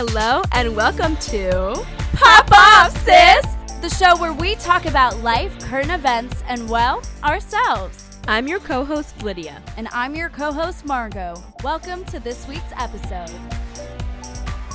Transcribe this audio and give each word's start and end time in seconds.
Hello 0.00 0.44
and 0.52 0.76
welcome 0.76 1.16
to 1.16 1.84
Pop 2.12 2.52
Off, 2.52 2.96
sis! 2.98 3.44
The 3.80 3.92
show 3.98 4.16
where 4.16 4.32
we 4.32 4.54
talk 4.54 4.86
about 4.86 5.24
life, 5.24 5.58
current 5.58 5.90
events, 5.90 6.40
and, 6.46 6.70
well, 6.70 7.02
ourselves. 7.24 8.20
I'm 8.28 8.46
your 8.46 8.60
co 8.60 8.84
host, 8.84 9.20
Lydia. 9.24 9.60
And 9.76 9.88
I'm 9.90 10.14
your 10.14 10.28
co 10.28 10.52
host, 10.52 10.86
Margot. 10.86 11.42
Welcome 11.64 12.04
to 12.04 12.20
this 12.20 12.46
week's 12.46 12.72
episode. 12.78 13.28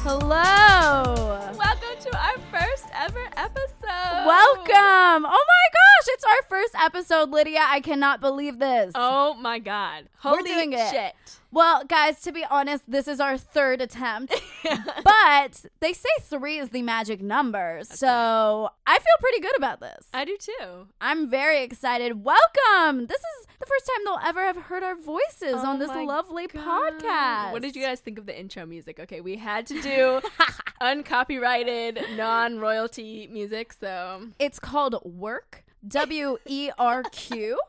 Hello! 0.03 1.39
Welcome 1.57 1.97
to 2.01 2.17
our 2.17 2.37
first 2.51 2.87
ever 2.93 3.23
episode. 3.37 4.27
Welcome! 4.27 5.25
Oh 5.25 5.45
my 5.47 5.62
gosh, 6.03 6.13
it's 6.13 6.23
our 6.23 6.43
first 6.49 6.75
episode, 6.75 7.29
Lydia. 7.29 7.59
I 7.65 7.79
cannot 7.79 8.19
believe 8.21 8.59
this. 8.59 8.91
Oh 8.95 9.33
my 9.35 9.59
god. 9.59 10.09
Holy 10.17 10.37
We're 10.41 10.47
doing 10.47 10.73
it. 10.73 11.13
Well, 11.51 11.83
guys, 11.85 12.19
to 12.21 12.31
be 12.31 12.43
honest, 12.49 12.83
this 12.89 13.07
is 13.07 13.19
our 13.19 13.37
third 13.37 13.79
attempt. 13.79 14.33
but 15.03 15.65
they 15.81 15.93
say 15.93 16.09
three 16.21 16.57
is 16.57 16.69
the 16.69 16.81
magic 16.81 17.21
number. 17.21 17.81
so 17.83 18.69
I 18.87 18.93
feel 18.97 19.17
pretty 19.19 19.39
good 19.39 19.55
about 19.57 19.79
this. 19.79 20.07
I 20.13 20.25
do 20.25 20.35
too. 20.37 20.87
I'm 20.99 21.29
very 21.29 21.61
excited. 21.63 22.23
Welcome. 22.23 23.05
This 23.05 23.19
is 23.19 23.47
the 23.59 23.65
first 23.67 23.85
time 23.85 24.03
they'll 24.05 24.27
ever 24.27 24.43
have 24.43 24.57
heard 24.57 24.83
our 24.83 24.95
voices 24.95 25.53
Oh 25.55 25.67
on 25.69 25.79
this 25.79 25.89
lovely 25.89 26.47
God. 26.47 26.93
podcast. 26.99 27.51
What 27.51 27.61
did 27.61 27.75
you 27.75 27.83
guys 27.83 27.99
think 27.99 28.17
of 28.17 28.25
the 28.25 28.37
intro 28.37 28.65
music? 28.65 28.99
Okay, 28.99 29.21
we 29.21 29.37
had 29.37 29.67
to 29.67 29.79
do 29.81 30.21
uncopyrighted, 30.81 31.99
non 32.15 32.59
royalty 32.59 33.27
music, 33.31 33.73
so 33.73 34.27
It's 34.39 34.59
called 34.59 34.95
Work, 35.03 35.62
W 35.87 36.37
E 36.45 36.69
R 36.77 37.03
Q. 37.11 37.59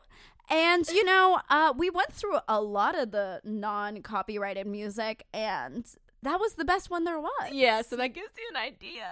And 0.49 0.87
you 0.87 1.03
know, 1.03 1.39
uh, 1.49 1.73
we 1.75 1.89
went 1.89 2.13
through 2.13 2.37
a 2.47 2.61
lot 2.61 2.97
of 2.97 3.11
the 3.11 3.41
non-copyrighted 3.43 4.67
music, 4.67 5.25
and 5.33 5.85
that 6.25 6.39
was 6.39 6.53
the 6.53 6.65
best 6.65 6.89
one 6.89 7.03
there 7.03 7.19
was. 7.19 7.51
yeah, 7.51 7.81
so 7.81 7.95
that 7.95 8.09
gives 8.09 8.31
you 8.37 8.43
an 8.51 8.57
idea. 8.57 9.07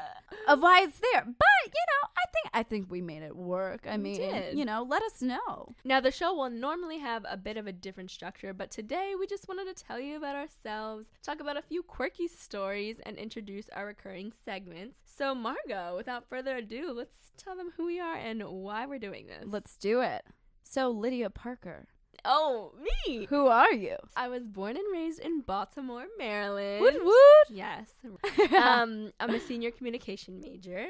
of 0.48 0.62
why 0.62 0.82
it's 0.82 1.00
there. 1.00 1.24
But 1.26 1.64
you 1.66 1.86
know, 1.92 2.10
I 2.18 2.26
think 2.34 2.50
I 2.54 2.64
think 2.64 2.92
we 2.92 3.02
made 3.02 3.24
it 3.24 3.36
work. 3.36 3.86
I 3.90 3.98
mean, 3.98 4.18
did. 4.18 4.58
you 4.58 4.66
know, 4.66 4.86
let 4.88 5.02
us 5.04 5.22
know. 5.22 5.76
Now, 5.84 6.00
the 6.00 6.12
show 6.12 6.34
will 6.34 6.50
normally 6.50 7.00
have 7.00 7.26
a 7.30 7.38
bit 7.38 7.58
of 7.58 7.68
a 7.68 7.72
different 7.72 8.12
structure, 8.12 8.54
but 8.54 8.72
today 8.72 9.14
we 9.20 9.28
just 9.28 9.48
wanted 9.48 9.76
to 9.76 9.84
tell 9.84 10.00
you 10.00 10.18
about 10.18 10.36
ourselves, 10.36 11.06
talk 11.22 11.40
about 11.40 11.58
a 11.58 11.62
few 11.62 11.84
quirky 11.84 12.28
stories, 12.28 12.98
and 13.06 13.18
introduce 13.18 13.70
our 13.70 13.86
recurring 13.86 14.34
segments. 14.44 15.00
So, 15.18 15.36
Margot, 15.36 15.96
without 15.96 16.28
further 16.28 16.58
ado, 16.58 16.92
let's 16.92 17.32
tell 17.38 17.56
them 17.56 17.72
who 17.78 17.86
we 17.86 18.00
are 18.00 18.16
and 18.16 18.44
why 18.44 18.86
we're 18.86 19.00
doing 19.00 19.28
this. 19.28 19.46
Let's 19.46 19.78
do 19.78 20.02
it. 20.02 20.24
So, 20.64 20.90
Lydia 20.90 21.30
Parker, 21.30 21.88
Oh, 22.26 22.72
me! 22.82 23.26
who 23.26 23.48
are 23.48 23.74
you? 23.74 23.98
I 24.16 24.30
was 24.30 24.44
born 24.46 24.78
and 24.78 24.86
raised 24.92 25.20
in 25.20 25.42
Baltimore, 25.42 26.06
Maryland. 26.18 26.82
Woot 26.82 27.04
woot. 27.04 27.48
Yes. 27.50 27.92
um, 28.58 29.12
I'm 29.20 29.36
a 29.36 29.40
senior 29.40 29.72
communication 29.72 30.40
major 30.40 30.88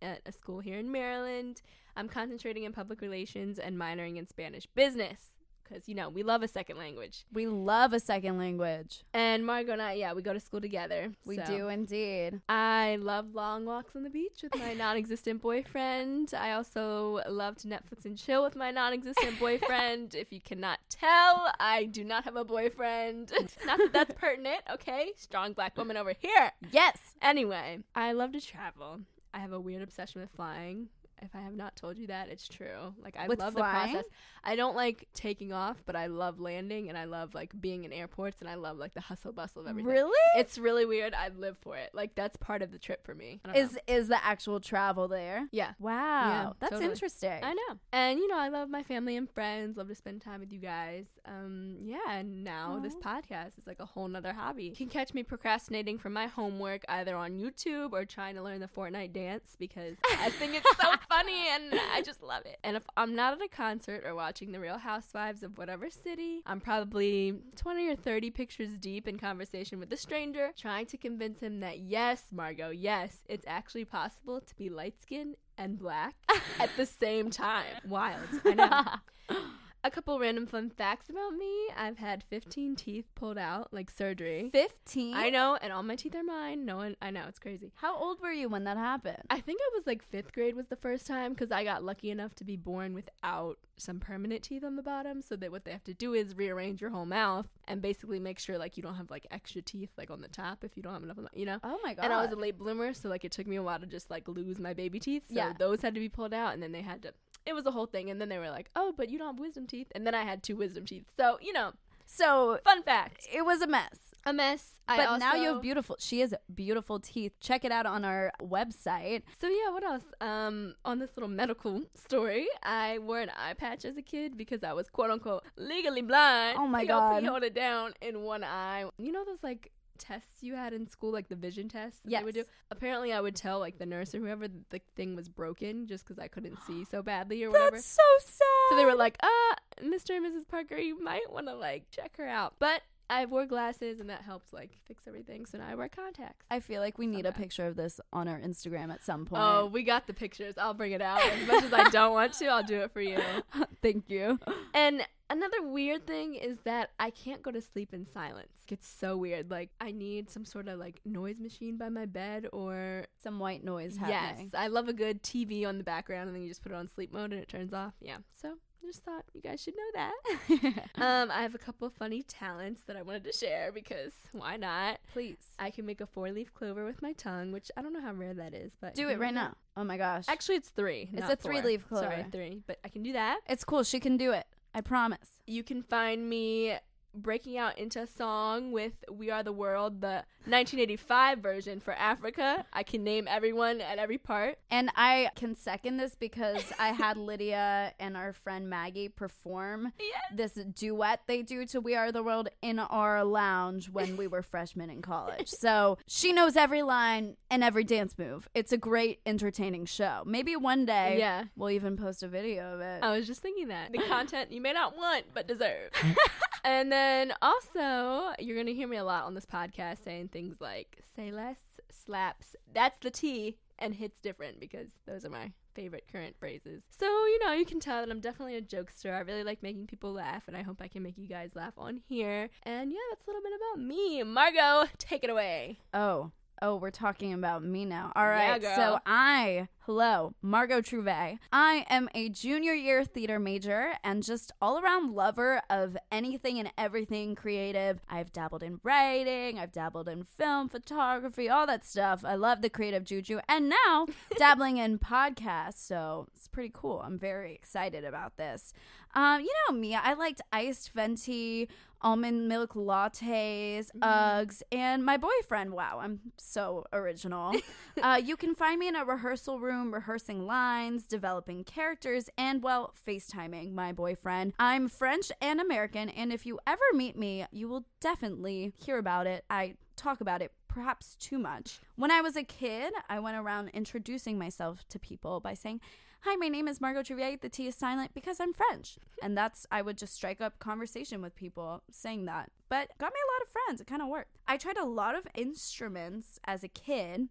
at 0.00 0.20
a 0.24 0.32
school 0.32 0.60
here 0.60 0.78
in 0.78 0.90
Maryland. 0.90 1.60
I'm 1.96 2.08
concentrating 2.08 2.64
in 2.64 2.72
public 2.72 3.00
relations 3.02 3.58
and 3.58 3.76
minoring 3.76 4.16
in 4.16 4.26
Spanish 4.26 4.66
business 4.66 5.32
because, 5.70 5.88
you 5.88 5.94
know, 5.94 6.08
we 6.08 6.22
love 6.22 6.42
a 6.42 6.48
second 6.48 6.78
language. 6.78 7.24
we 7.32 7.46
love 7.46 7.92
a 7.92 8.00
second 8.00 8.38
language. 8.38 9.04
And 9.14 9.46
Margot 9.46 9.72
and 9.72 9.82
I, 9.82 9.92
yeah, 9.94 10.12
we 10.12 10.22
go 10.22 10.32
to 10.32 10.40
school 10.40 10.60
together. 10.60 11.12
We 11.24 11.36
so. 11.36 11.44
do 11.46 11.68
indeed. 11.68 12.40
I 12.48 12.98
love 13.00 13.34
long 13.34 13.64
walks 13.64 13.94
on 13.94 14.02
the 14.02 14.10
beach 14.10 14.40
with 14.42 14.58
my 14.58 14.74
non 14.74 14.96
existent 14.96 15.40
boyfriend. 15.42 16.32
I 16.36 16.52
also 16.52 17.20
love 17.28 17.56
to 17.58 17.68
Netflix 17.68 18.04
and 18.04 18.18
chill 18.18 18.42
with 18.42 18.56
my 18.56 18.70
non 18.70 18.92
existent 18.92 19.38
boyfriend. 19.40 20.14
if 20.14 20.32
you 20.32 20.40
cannot 20.40 20.80
tell, 20.88 21.52
I 21.58 21.84
do 21.84 22.04
not 22.04 22.24
have 22.24 22.36
a 22.36 22.44
boyfriend. 22.44 23.32
not 23.66 23.78
that 23.78 23.92
that's 23.92 24.14
pertinent, 24.14 24.62
okay? 24.72 25.12
Strong 25.16 25.52
black 25.52 25.76
woman 25.76 25.96
over 25.96 26.14
here. 26.18 26.52
Yes. 26.72 26.98
Anyway, 27.22 27.80
I 27.94 28.12
love 28.12 28.32
to 28.32 28.40
travel. 28.40 29.00
I 29.32 29.38
have 29.38 29.52
a 29.52 29.60
weird 29.60 29.82
obsession 29.82 30.20
with 30.20 30.30
flying. 30.30 30.88
If 31.22 31.34
I 31.34 31.40
have 31.40 31.54
not 31.54 31.76
told 31.76 31.98
you 31.98 32.06
that, 32.08 32.28
it's 32.28 32.48
true. 32.48 32.94
Like 33.02 33.16
I 33.16 33.28
With 33.28 33.38
love 33.38 33.54
flying? 33.54 33.92
the 33.92 33.98
process. 33.98 34.10
I 34.42 34.56
don't 34.56 34.74
like 34.74 35.06
taking 35.14 35.52
off, 35.52 35.82
but 35.84 35.96
I 35.96 36.06
love 36.06 36.40
landing 36.40 36.88
and 36.88 36.96
I 36.96 37.04
love 37.04 37.34
like 37.34 37.52
being 37.60 37.84
in 37.84 37.92
airports 37.92 38.40
and 38.40 38.48
I 38.48 38.54
love 38.54 38.78
like 38.78 38.94
the 38.94 39.00
hustle 39.00 39.32
bustle 39.32 39.62
of 39.62 39.68
everything. 39.68 39.90
Really? 39.90 40.18
It's 40.36 40.56
really 40.58 40.86
weird. 40.86 41.12
I 41.14 41.28
live 41.28 41.58
for 41.60 41.76
it. 41.76 41.90
Like 41.92 42.14
that's 42.14 42.36
part 42.36 42.62
of 42.62 42.72
the 42.72 42.78
trip 42.78 43.04
for 43.04 43.14
me. 43.14 43.40
Is 43.54 43.72
know. 43.72 43.78
is 43.86 44.08
the 44.08 44.24
actual 44.24 44.60
travel 44.60 45.08
there? 45.08 45.46
yeah. 45.52 45.72
Wow, 45.78 46.54
that's 46.58 46.72
totally. 46.72 46.90
interesting. 46.90 47.40
I 47.42 47.52
know. 47.52 47.78
And 47.92 48.18
you 48.18 48.28
know, 48.28 48.38
I 48.38 48.48
love 48.48 48.68
my 48.68 48.82
family 48.82 49.16
and 49.16 49.28
friends, 49.28 49.76
love 49.76 49.88
to 49.88 49.94
spend 49.94 50.22
time 50.22 50.40
with 50.40 50.52
you 50.52 50.58
guys. 50.58 51.06
Um, 51.26 51.76
yeah, 51.80 51.98
and 52.10 52.44
now 52.44 52.80
this 52.82 52.94
podcast 52.96 53.58
is 53.58 53.66
like 53.66 53.80
a 53.80 53.86
whole 53.86 54.08
nother 54.08 54.32
hobby. 54.32 54.64
You 54.64 54.76
can 54.76 54.88
catch 54.88 55.12
me 55.14 55.22
procrastinating 55.22 55.98
from 55.98 56.12
my 56.12 56.26
homework 56.26 56.82
either 56.88 57.16
on 57.16 57.38
YouTube 57.38 57.92
or 57.92 58.04
trying 58.04 58.34
to 58.36 58.42
learn 58.42 58.60
the 58.60 58.68
Fortnite 58.68 59.12
dance 59.12 59.56
because 59.58 59.96
I 60.18 60.30
think 60.30 60.54
it's 60.54 60.76
so 60.80 60.90
funny 61.10 61.48
and 61.52 61.74
I 61.92 62.02
just 62.02 62.22
love 62.22 62.46
it. 62.46 62.58
And 62.62 62.76
if 62.76 62.84
I'm 62.96 63.14
not 63.14 63.34
at 63.34 63.42
a 63.42 63.48
concert 63.48 64.04
or 64.06 64.14
watching 64.14 64.52
the 64.52 64.60
Real 64.60 64.78
Housewives 64.78 65.42
of 65.42 65.58
whatever 65.58 65.90
city, 65.90 66.42
I'm 66.46 66.60
probably 66.60 67.34
20 67.56 67.88
or 67.88 67.96
30 67.96 68.30
pictures 68.30 68.78
deep 68.78 69.08
in 69.08 69.18
conversation 69.18 69.80
with 69.80 69.92
a 69.92 69.96
stranger, 69.96 70.50
trying 70.56 70.86
to 70.86 70.96
convince 70.96 71.40
him 71.40 71.60
that 71.60 71.80
yes, 71.80 72.22
Margot, 72.32 72.70
yes, 72.70 73.18
it's 73.28 73.44
actually 73.48 73.84
possible 73.84 74.40
to 74.40 74.54
be 74.54 74.70
light 74.70 74.94
skinned 75.02 75.34
and 75.58 75.78
black 75.78 76.14
at 76.60 76.70
the 76.76 76.86
same 76.86 77.30
time. 77.30 77.66
Wild. 77.86 78.20
I 78.44 78.54
know. 78.54 79.36
A 79.82 79.90
couple 79.90 80.18
random 80.18 80.46
fun 80.46 80.68
facts 80.68 81.08
about 81.08 81.32
me. 81.32 81.68
I've 81.74 81.96
had 81.96 82.22
15 82.28 82.76
teeth 82.76 83.06
pulled 83.14 83.38
out, 83.38 83.72
like 83.72 83.90
surgery. 83.90 84.50
Fifteen. 84.52 85.14
I 85.14 85.30
know, 85.30 85.56
and 85.62 85.72
all 85.72 85.82
my 85.82 85.96
teeth 85.96 86.14
are 86.14 86.22
mine. 86.22 86.66
No 86.66 86.76
one, 86.76 86.96
I 87.00 87.10
know, 87.10 87.24
it's 87.28 87.38
crazy. 87.38 87.72
How 87.76 87.96
old 87.96 88.20
were 88.20 88.30
you 88.30 88.50
when 88.50 88.64
that 88.64 88.76
happened? 88.76 89.22
I 89.30 89.40
think 89.40 89.58
I 89.62 89.70
was 89.74 89.86
like 89.86 90.02
fifth 90.02 90.32
grade 90.34 90.54
was 90.54 90.66
the 90.66 90.76
first 90.76 91.06
time 91.06 91.32
because 91.32 91.50
I 91.50 91.64
got 91.64 91.82
lucky 91.82 92.10
enough 92.10 92.34
to 92.36 92.44
be 92.44 92.56
born 92.56 92.92
without 92.92 93.58
some 93.78 94.00
permanent 94.00 94.42
teeth 94.42 94.64
on 94.64 94.76
the 94.76 94.82
bottom. 94.82 95.22
So 95.22 95.34
that 95.36 95.50
what 95.50 95.64
they 95.64 95.70
have 95.72 95.84
to 95.84 95.94
do 95.94 96.12
is 96.12 96.36
rearrange 96.36 96.82
your 96.82 96.90
whole 96.90 97.06
mouth 97.06 97.48
and 97.66 97.80
basically 97.80 98.20
make 98.20 98.38
sure 98.38 98.58
like 98.58 98.76
you 98.76 98.82
don't 98.82 98.96
have 98.96 99.10
like 99.10 99.26
extra 99.30 99.62
teeth 99.62 99.88
like 99.96 100.10
on 100.10 100.20
the 100.20 100.28
top 100.28 100.62
if 100.62 100.76
you 100.76 100.82
don't 100.82 100.92
have 100.92 101.02
enough, 101.04 101.16
the, 101.16 101.28
you 101.32 101.46
know. 101.46 101.58
oh 101.64 101.78
my 101.82 101.94
god. 101.94 102.04
And 102.04 102.12
I 102.12 102.22
was 102.22 102.32
a 102.32 102.36
late 102.36 102.58
bloomer, 102.58 102.92
so 102.92 103.08
like 103.08 103.24
it 103.24 103.32
took 103.32 103.46
me 103.46 103.56
a 103.56 103.62
while 103.62 103.78
to 103.78 103.86
just 103.86 104.10
like 104.10 104.28
lose 104.28 104.58
my 104.58 104.74
baby 104.74 105.00
teeth. 105.00 105.22
So 105.28 105.34
Yeah. 105.36 105.54
those 105.58 105.80
had 105.80 105.94
to 105.94 106.00
be 106.00 106.10
pulled 106.10 106.34
out, 106.34 106.52
and 106.52 106.62
then 106.62 106.72
they 106.72 106.82
had 106.82 107.00
to. 107.02 107.14
It 107.46 107.54
was 107.54 107.66
a 107.66 107.70
whole 107.70 107.86
thing, 107.86 108.10
and 108.10 108.20
then 108.20 108.28
they 108.28 108.38
were 108.38 108.50
like, 108.50 108.70
"Oh, 108.76 108.92
but 108.96 109.08
you 109.10 109.18
don't 109.18 109.28
have 109.28 109.40
wisdom 109.40 109.66
teeth," 109.66 109.88
and 109.94 110.06
then 110.06 110.14
I 110.14 110.24
had 110.24 110.42
two 110.42 110.56
wisdom 110.56 110.84
teeth. 110.86 111.04
So 111.16 111.38
you 111.40 111.52
know, 111.52 111.72
so 112.06 112.58
fun 112.64 112.82
fact: 112.82 113.26
it 113.32 113.44
was 113.44 113.62
a 113.62 113.66
mess. 113.66 113.98
a 114.26 114.32
mess. 114.32 114.78
I 114.86 114.96
But 114.96 115.18
now 115.18 115.34
you 115.34 115.52
have 115.54 115.62
beautiful. 115.62 115.96
She 115.98 116.20
has 116.20 116.34
beautiful 116.52 116.98
teeth. 116.98 117.32
Check 117.40 117.64
it 117.64 117.70
out 117.72 117.86
on 117.86 118.04
our 118.04 118.32
website. 118.42 119.22
So 119.40 119.48
yeah, 119.48 119.70
what 119.70 119.84
else? 119.84 120.02
Um, 120.20 120.74
on 120.84 120.98
this 120.98 121.10
little 121.16 121.28
medical 121.30 121.82
story, 121.94 122.48
I 122.62 122.98
wore 122.98 123.20
an 123.20 123.30
eye 123.30 123.54
patch 123.54 123.84
as 123.84 123.96
a 123.96 124.02
kid 124.02 124.36
because 124.36 124.62
I 124.64 124.72
was 124.72 124.88
quote 124.90 125.10
unquote 125.10 125.44
legally 125.56 126.02
blind. 126.02 126.58
Oh 126.58 126.66
my 126.66 126.84
God. 126.84 127.24
Hold 127.24 127.44
it 127.44 127.54
down 127.54 127.94
in 128.02 128.22
one 128.22 128.42
eye. 128.44 128.84
You 128.98 129.12
know 129.12 129.24
those 129.24 129.42
like 129.42 129.70
tests 130.00 130.42
you 130.42 130.56
had 130.56 130.72
in 130.72 130.88
school, 130.88 131.12
like 131.12 131.28
the 131.28 131.36
vision 131.36 131.68
tests 131.68 132.00
that 132.04 132.10
they 132.10 132.24
would 132.24 132.34
do. 132.34 132.44
Apparently, 132.70 133.12
I 133.12 133.20
would 133.20 133.36
tell 133.36 133.60
like 133.60 133.78
the 133.78 133.86
nurse 133.86 134.14
or 134.14 134.18
whoever 134.18 134.48
the 134.48 134.80
thing 134.96 135.14
was 135.14 135.28
broken 135.28 135.86
just 135.86 136.04
because 136.04 136.18
I 136.18 136.26
couldn't 136.26 136.58
see 136.66 136.84
so 136.90 137.02
badly 137.02 137.44
or 137.44 137.50
whatever. 137.50 137.72
That's 137.76 137.86
so 137.86 138.02
sad. 138.24 138.70
So 138.70 138.76
they 138.76 138.84
were 138.84 138.96
like, 138.96 139.16
"Uh, 139.22 139.54
Mr. 139.82 140.16
and 140.16 140.26
Mrs. 140.26 140.48
Parker, 140.48 140.76
you 140.76 141.00
might 141.02 141.30
want 141.30 141.46
to 141.46 141.54
like 141.54 141.90
check 141.90 142.16
her 142.16 142.26
out." 142.26 142.54
But 142.58 142.82
I 143.10 143.26
wore 143.26 143.44
glasses 143.44 143.98
and 143.98 144.08
that 144.08 144.22
helped 144.22 144.52
like 144.52 144.70
fix 144.86 145.02
everything. 145.08 145.44
So 145.44 145.58
now 145.58 145.66
I 145.68 145.74
wear 145.74 145.88
contacts. 145.88 146.46
I 146.50 146.60
feel 146.60 146.80
like 146.80 146.96
we 146.96 147.08
need 147.08 147.26
a 147.26 147.32
picture 147.32 147.66
of 147.66 147.74
this 147.74 148.00
on 148.12 148.28
our 148.28 148.38
Instagram 148.38 148.92
at 148.92 149.02
some 149.02 149.22
oh, 149.22 149.24
point. 149.24 149.42
Oh, 149.42 149.66
we 149.66 149.82
got 149.82 150.06
the 150.06 150.14
pictures. 150.14 150.54
I'll 150.56 150.74
bring 150.74 150.92
it 150.92 151.02
out. 151.02 151.20
As 151.20 151.46
much 151.46 151.64
as 151.64 151.72
I 151.72 151.88
don't 151.90 152.12
want 152.12 152.34
to, 152.34 152.46
I'll 152.46 152.62
do 152.62 152.82
it 152.82 152.92
for 152.92 153.00
you. 153.00 153.18
thank 153.82 154.08
you. 154.08 154.38
And 154.72 155.04
another 155.28 155.60
weird 155.62 156.06
thing 156.06 156.36
is 156.36 156.58
that 156.64 156.90
I 157.00 157.10
can't 157.10 157.42
go 157.42 157.50
to 157.50 157.60
sleep 157.60 157.92
in 157.92 158.06
silence. 158.06 158.52
It's 158.68 158.86
so 158.86 159.16
weird. 159.16 159.50
Like 159.50 159.70
I 159.80 159.90
need 159.90 160.30
some 160.30 160.44
sort 160.44 160.68
of 160.68 160.78
like 160.78 161.00
noise 161.04 161.40
machine 161.40 161.76
by 161.76 161.88
my 161.88 162.06
bed 162.06 162.46
or 162.52 163.06
Some 163.20 163.40
white 163.40 163.64
noise 163.64 163.98
yes. 164.06 164.38
I 164.54 164.68
love 164.68 164.88
a 164.88 164.92
good 164.92 165.24
TV 165.24 165.66
on 165.66 165.78
the 165.78 165.84
background 165.84 166.28
and 166.28 166.36
then 166.36 166.44
you 166.44 166.48
just 166.48 166.62
put 166.62 166.70
it 166.70 166.76
on 166.76 166.86
sleep 166.86 167.12
mode 167.12 167.32
and 167.32 167.42
it 167.42 167.48
turns 167.48 167.72
off. 167.72 167.94
Yeah. 168.00 168.18
So 168.40 168.54
just 168.86 169.04
thought 169.04 169.24
you 169.34 169.40
guys 169.40 169.62
should 169.62 169.74
know 169.76 169.82
that. 169.94 170.90
um, 170.96 171.30
I 171.30 171.42
have 171.42 171.54
a 171.54 171.58
couple 171.58 171.86
of 171.86 171.92
funny 171.94 172.22
talents 172.22 172.82
that 172.86 172.96
I 172.96 173.02
wanted 173.02 173.24
to 173.24 173.32
share 173.32 173.70
because 173.72 174.12
why 174.32 174.56
not? 174.56 174.98
Please 175.12 175.36
I 175.58 175.70
can 175.70 175.86
make 175.86 176.00
a 176.00 176.06
four 176.06 176.30
leaf 176.30 176.52
clover 176.54 176.84
with 176.84 177.02
my 177.02 177.12
tongue, 177.12 177.52
which 177.52 177.70
I 177.76 177.82
don't 177.82 177.92
know 177.92 178.00
how 178.00 178.12
rare 178.12 178.34
that 178.34 178.54
is, 178.54 178.72
but 178.80 178.94
do 178.94 179.08
it 179.08 179.18
right 179.18 179.34
now. 179.34 179.54
Oh 179.76 179.84
my 179.84 179.96
gosh. 179.96 180.24
Actually, 180.28 180.56
it's 180.56 180.68
three. 180.68 181.08
It's 181.12 181.28
a 181.28 181.36
three-leaf 181.36 181.82
four. 181.88 181.98
Sorry, 181.98 182.16
clover. 182.16 182.30
three. 182.30 182.62
But 182.66 182.78
I 182.84 182.88
can 182.88 183.02
do 183.02 183.12
that. 183.12 183.40
it's 183.48 183.64
cool. 183.64 183.82
She 183.82 184.00
can 184.00 184.16
do 184.16 184.32
it. 184.32 184.46
I 184.74 184.80
promise. 184.80 185.40
You 185.46 185.62
can 185.62 185.82
find 185.82 186.28
me 186.28 186.76
breaking 187.14 187.58
out 187.58 187.78
into 187.78 188.00
a 188.02 188.06
song 188.06 188.72
with 188.72 188.92
We 189.10 189.30
Are 189.30 189.42
the 189.42 189.52
World, 189.52 190.00
the 190.00 190.24
1985 190.46 191.38
version 191.40 191.80
for 191.80 191.92
Africa. 191.94 192.64
I 192.72 192.82
can 192.82 193.04
name 193.04 193.26
everyone 193.28 193.80
at 193.80 193.98
every 193.98 194.18
part. 194.18 194.58
And 194.70 194.90
I 194.96 195.30
can 195.34 195.54
second 195.54 195.96
this 195.98 196.14
because 196.14 196.62
I 196.78 196.88
had 196.88 197.16
Lydia 197.18 197.92
and 198.00 198.16
our 198.16 198.32
friend 198.32 198.68
Maggie 198.70 199.08
perform 199.08 199.92
Yes. 199.98 200.54
this 200.56 200.64
duet 200.74 201.20
they 201.26 201.42
do 201.42 201.66
to 201.66 201.80
We 201.80 201.94
Are 201.94 202.12
the 202.12 202.22
World 202.22 202.48
in 202.62 202.78
our 202.78 203.24
lounge 203.24 203.90
when 203.90 204.16
we 204.16 204.26
were 204.26 204.42
freshmen 204.42 204.88
in 204.90 205.02
college. 205.02 205.48
So 205.48 205.98
she 206.06 206.32
knows 206.32 206.56
every 206.56 206.82
line 206.82 207.36
and 207.50 207.62
every 207.64 207.84
dance 207.84 208.16
move. 208.18 208.48
It's 208.54 208.72
a 208.72 208.78
great, 208.78 209.20
entertaining 209.26 209.84
show. 209.86 210.22
Maybe 210.24 210.56
one 210.56 210.86
day 210.86 211.16
Yeah. 211.18 211.44
we'll 211.56 211.70
even 211.70 211.96
post 211.96 212.22
a 212.22 212.28
video 212.28 212.74
of 212.74 212.80
it. 212.80 213.02
I 213.02 213.16
was 213.16 213.26
just 213.26 213.42
thinking 213.42 213.68
that. 213.68 213.92
The 213.92 213.98
content 214.08 214.52
you 214.52 214.60
may 214.60 214.72
not 214.72 214.96
want, 214.96 215.26
but 215.34 215.46
deserve. 215.46 215.90
and 216.64 216.90
then 216.90 217.32
also, 217.42 218.34
you're 218.38 218.56
going 218.56 218.66
to 218.66 218.74
hear 218.74 218.88
me 218.88 218.96
a 218.96 219.04
lot 219.04 219.24
on 219.24 219.34
this 219.34 219.46
podcast 219.46 220.04
saying 220.04 220.28
things 220.28 220.60
like 220.60 220.98
say 221.16 221.30
less, 221.30 221.58
slaps. 221.90 222.56
That's 222.72 222.98
the 222.98 223.10
T, 223.10 223.56
and 223.78 223.94
hits 223.94 224.20
different 224.20 224.60
because 224.60 224.88
those 225.06 225.24
are 225.24 225.30
my 225.30 225.52
favorite 225.74 226.04
current 226.10 226.36
phrases. 226.38 226.82
So, 226.98 227.06
you 227.06 227.38
know, 227.44 227.52
you 227.52 227.64
can 227.64 227.80
tell 227.80 228.00
that 228.00 228.10
I'm 228.10 228.20
definitely 228.20 228.56
a 228.56 228.62
jokester. 228.62 229.14
I 229.14 229.20
really 229.20 229.44
like 229.44 229.62
making 229.62 229.86
people 229.86 230.12
laugh, 230.12 230.44
and 230.46 230.56
I 230.56 230.62
hope 230.62 230.80
I 230.82 230.88
can 230.88 231.02
make 231.02 231.16
you 231.16 231.26
guys 231.26 231.50
laugh 231.54 231.74
on 231.78 232.00
here. 232.08 232.50
And 232.64 232.90
yeah, 232.90 232.98
that's 233.10 233.26
a 233.26 233.30
little 233.30 233.42
bit 233.42 233.52
about 233.56 233.84
me. 233.84 234.22
Margot, 234.22 234.88
take 234.98 235.24
it 235.24 235.30
away. 235.30 235.78
Oh, 235.94 236.32
oh, 236.62 236.76
we're 236.76 236.90
talking 236.90 237.32
about 237.32 237.64
me 237.64 237.84
now. 237.84 238.12
All 238.14 238.26
right. 238.26 238.60
Yeah, 238.60 238.76
so 238.76 238.98
I, 239.06 239.68
hello, 239.84 240.34
Margot 240.42 240.82
Trouvé. 240.82 241.38
I 241.52 241.86
am 241.88 242.08
a 242.14 242.28
junior 242.28 242.74
year 242.74 243.04
theater 243.04 243.38
major 243.38 243.94
and 244.04 244.22
just 244.22 244.52
all 244.60 244.78
around 244.78 245.14
lover 245.14 245.62
of 245.70 245.96
anything 246.12 246.58
and 246.58 246.70
everything 246.76 247.34
creative. 247.34 248.00
I've 248.08 248.32
dabbled 248.32 248.62
in 248.62 248.80
writing, 248.82 249.58
I've 249.58 249.72
dabbled 249.72 250.08
in 250.08 250.24
film, 250.24 250.68
photography, 250.68 251.48
all 251.48 251.66
that 251.66 251.84
stuff. 251.84 252.24
I 252.24 252.34
love 252.34 252.60
the 252.60 252.70
creative 252.70 253.04
juju, 253.04 253.40
and 253.48 253.70
now 253.70 254.06
dabbling 254.36 254.76
in 254.76 254.98
podcasts. 254.98 255.78
So 255.78 256.28
it's 256.36 256.48
pretty 256.48 256.70
cool. 256.72 257.00
I'm 257.04 257.18
very 257.18 257.54
excited 257.54 258.04
about 258.04 258.36
this. 258.36 258.74
Um, 259.14 259.40
you 259.40 259.52
know 259.68 259.74
me, 259.74 259.94
I 259.94 260.12
liked 260.12 260.40
iced 260.52 260.92
venti, 260.92 261.68
almond 262.02 262.48
milk 262.48 262.74
lattes, 262.74 263.90
Uggs, 264.00 264.62
and 264.70 265.04
my 265.04 265.16
boyfriend. 265.16 265.72
Wow, 265.72 265.98
I'm 266.00 266.20
so 266.36 266.86
original. 266.92 267.54
uh, 268.02 268.20
you 268.22 268.36
can 268.36 268.54
find 268.54 268.78
me 268.78 268.88
in 268.88 268.96
a 268.96 269.04
rehearsal 269.04 269.58
room 269.58 269.79
rehearsing 269.88 270.46
lines, 270.46 271.06
developing 271.06 271.64
characters, 271.64 272.28
and, 272.36 272.62
well, 272.62 272.94
FaceTiming 273.06 273.72
my 273.72 273.92
boyfriend. 273.92 274.52
I'm 274.58 274.88
French 274.88 275.32
and 275.40 275.60
American, 275.60 276.08
and 276.10 276.32
if 276.32 276.44
you 276.44 276.60
ever 276.66 276.82
meet 276.92 277.16
me, 277.16 277.46
you 277.50 277.68
will 277.68 277.86
definitely 278.00 278.72
hear 278.76 278.98
about 278.98 279.26
it. 279.26 279.44
I 279.48 279.74
talk 279.96 280.20
about 280.20 280.42
it 280.42 280.52
perhaps 280.68 281.16
too 281.16 281.38
much. 281.38 281.80
When 281.96 282.10
I 282.10 282.20
was 282.20 282.36
a 282.36 282.44
kid, 282.44 282.92
I 283.08 283.18
went 283.18 283.36
around 283.36 283.70
introducing 283.70 284.38
myself 284.38 284.84
to 284.90 284.98
people 284.98 285.40
by 285.40 285.54
saying, 285.54 285.80
Hi, 286.24 286.36
my 286.36 286.48
name 286.48 286.68
is 286.68 286.82
Margot 286.82 287.02
Trouvé. 287.02 287.40
The 287.40 287.48
T 287.48 287.66
is 287.66 287.74
silent 287.74 288.12
because 288.12 288.40
I'm 288.40 288.52
French. 288.52 288.98
And 289.22 289.34
that's, 289.34 289.66
I 289.70 289.80
would 289.80 289.96
just 289.96 290.14
strike 290.14 290.42
up 290.42 290.58
conversation 290.58 291.22
with 291.22 291.34
people 291.34 291.82
saying 291.90 292.26
that. 292.26 292.50
But 292.68 292.90
got 292.98 293.14
me 293.14 293.20
a 293.24 293.32
lot 293.32 293.42
of 293.42 293.48
friends. 293.48 293.80
It 293.80 293.86
kind 293.86 294.02
of 294.02 294.08
worked. 294.08 294.36
I 294.46 294.58
tried 294.58 294.76
a 294.76 294.84
lot 294.84 295.14
of 295.14 295.26
instruments 295.34 296.38
as 296.44 296.62
a 296.62 296.68
kid. 296.68 297.30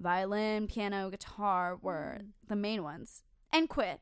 Violin, 0.00 0.66
piano, 0.66 1.10
guitar 1.10 1.78
were 1.80 2.22
the 2.48 2.56
main 2.56 2.82
ones. 2.82 3.22
And 3.52 3.68
quit. 3.68 4.00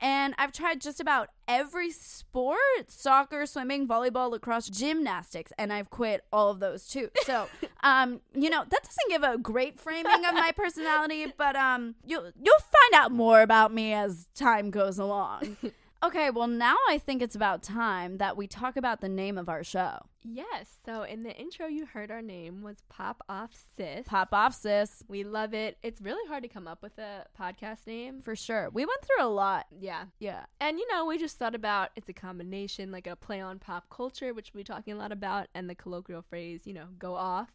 And 0.00 0.34
I've 0.36 0.50
tried 0.50 0.80
just 0.80 0.98
about 0.98 1.28
every 1.46 1.92
sport 1.92 2.58
soccer, 2.88 3.46
swimming, 3.46 3.86
volleyball, 3.86 4.32
lacrosse, 4.32 4.68
gymnastics, 4.68 5.52
and 5.56 5.72
I've 5.72 5.90
quit 5.90 6.24
all 6.32 6.50
of 6.50 6.58
those 6.58 6.88
too. 6.88 7.08
So, 7.24 7.46
um, 7.84 8.20
you 8.34 8.50
know, 8.50 8.64
that 8.68 8.82
doesn't 8.82 9.08
give 9.08 9.22
a 9.22 9.38
great 9.38 9.78
framing 9.78 10.24
of 10.26 10.34
my 10.34 10.50
personality, 10.56 11.32
but 11.38 11.54
um, 11.54 11.94
you'll, 12.04 12.24
you'll 12.24 12.58
find 12.58 12.94
out 12.94 13.12
more 13.12 13.42
about 13.42 13.72
me 13.72 13.92
as 13.92 14.26
time 14.34 14.70
goes 14.70 14.98
along. 14.98 15.56
Okay, 16.04 16.30
well, 16.30 16.48
now 16.48 16.74
I 16.88 16.98
think 16.98 17.22
it's 17.22 17.36
about 17.36 17.62
time 17.62 18.18
that 18.18 18.36
we 18.36 18.48
talk 18.48 18.76
about 18.76 19.00
the 19.00 19.08
name 19.08 19.38
of 19.38 19.48
our 19.48 19.62
show. 19.62 19.98
Yes, 20.24 20.78
so 20.84 21.04
in 21.04 21.22
the 21.22 21.32
intro, 21.36 21.66
you 21.68 21.86
heard 21.86 22.10
our 22.10 22.20
name 22.20 22.60
was 22.62 22.78
Pop 22.88 23.22
Off 23.28 23.50
Sis. 23.76 24.04
Pop 24.04 24.32
off, 24.32 24.52
sis, 24.52 25.04
We 25.06 25.22
love 25.22 25.54
it. 25.54 25.78
It's 25.80 26.00
really 26.00 26.26
hard 26.28 26.42
to 26.42 26.48
come 26.48 26.66
up 26.66 26.82
with 26.82 26.98
a 26.98 27.26
podcast 27.40 27.86
name. 27.86 28.20
for 28.20 28.34
sure. 28.34 28.68
We 28.72 28.84
went 28.84 29.00
through 29.02 29.24
a 29.24 29.30
lot. 29.30 29.66
Yeah. 29.78 30.06
Yeah. 30.18 30.46
And 30.60 30.76
you 30.80 30.88
know, 30.92 31.06
we 31.06 31.18
just 31.18 31.38
thought 31.38 31.54
about 31.54 31.90
it's 31.94 32.08
a 32.08 32.12
combination, 32.12 32.90
like 32.90 33.06
a 33.06 33.14
play 33.14 33.40
on 33.40 33.60
pop 33.60 33.88
culture, 33.88 34.34
which 34.34 34.52
we'll 34.52 34.60
be 34.60 34.64
talking 34.64 34.94
a 34.94 34.98
lot 34.98 35.12
about, 35.12 35.46
and 35.54 35.70
the 35.70 35.76
colloquial 35.76 36.22
phrase, 36.22 36.62
you 36.64 36.74
know, 36.74 36.86
go 36.98 37.14
off 37.14 37.50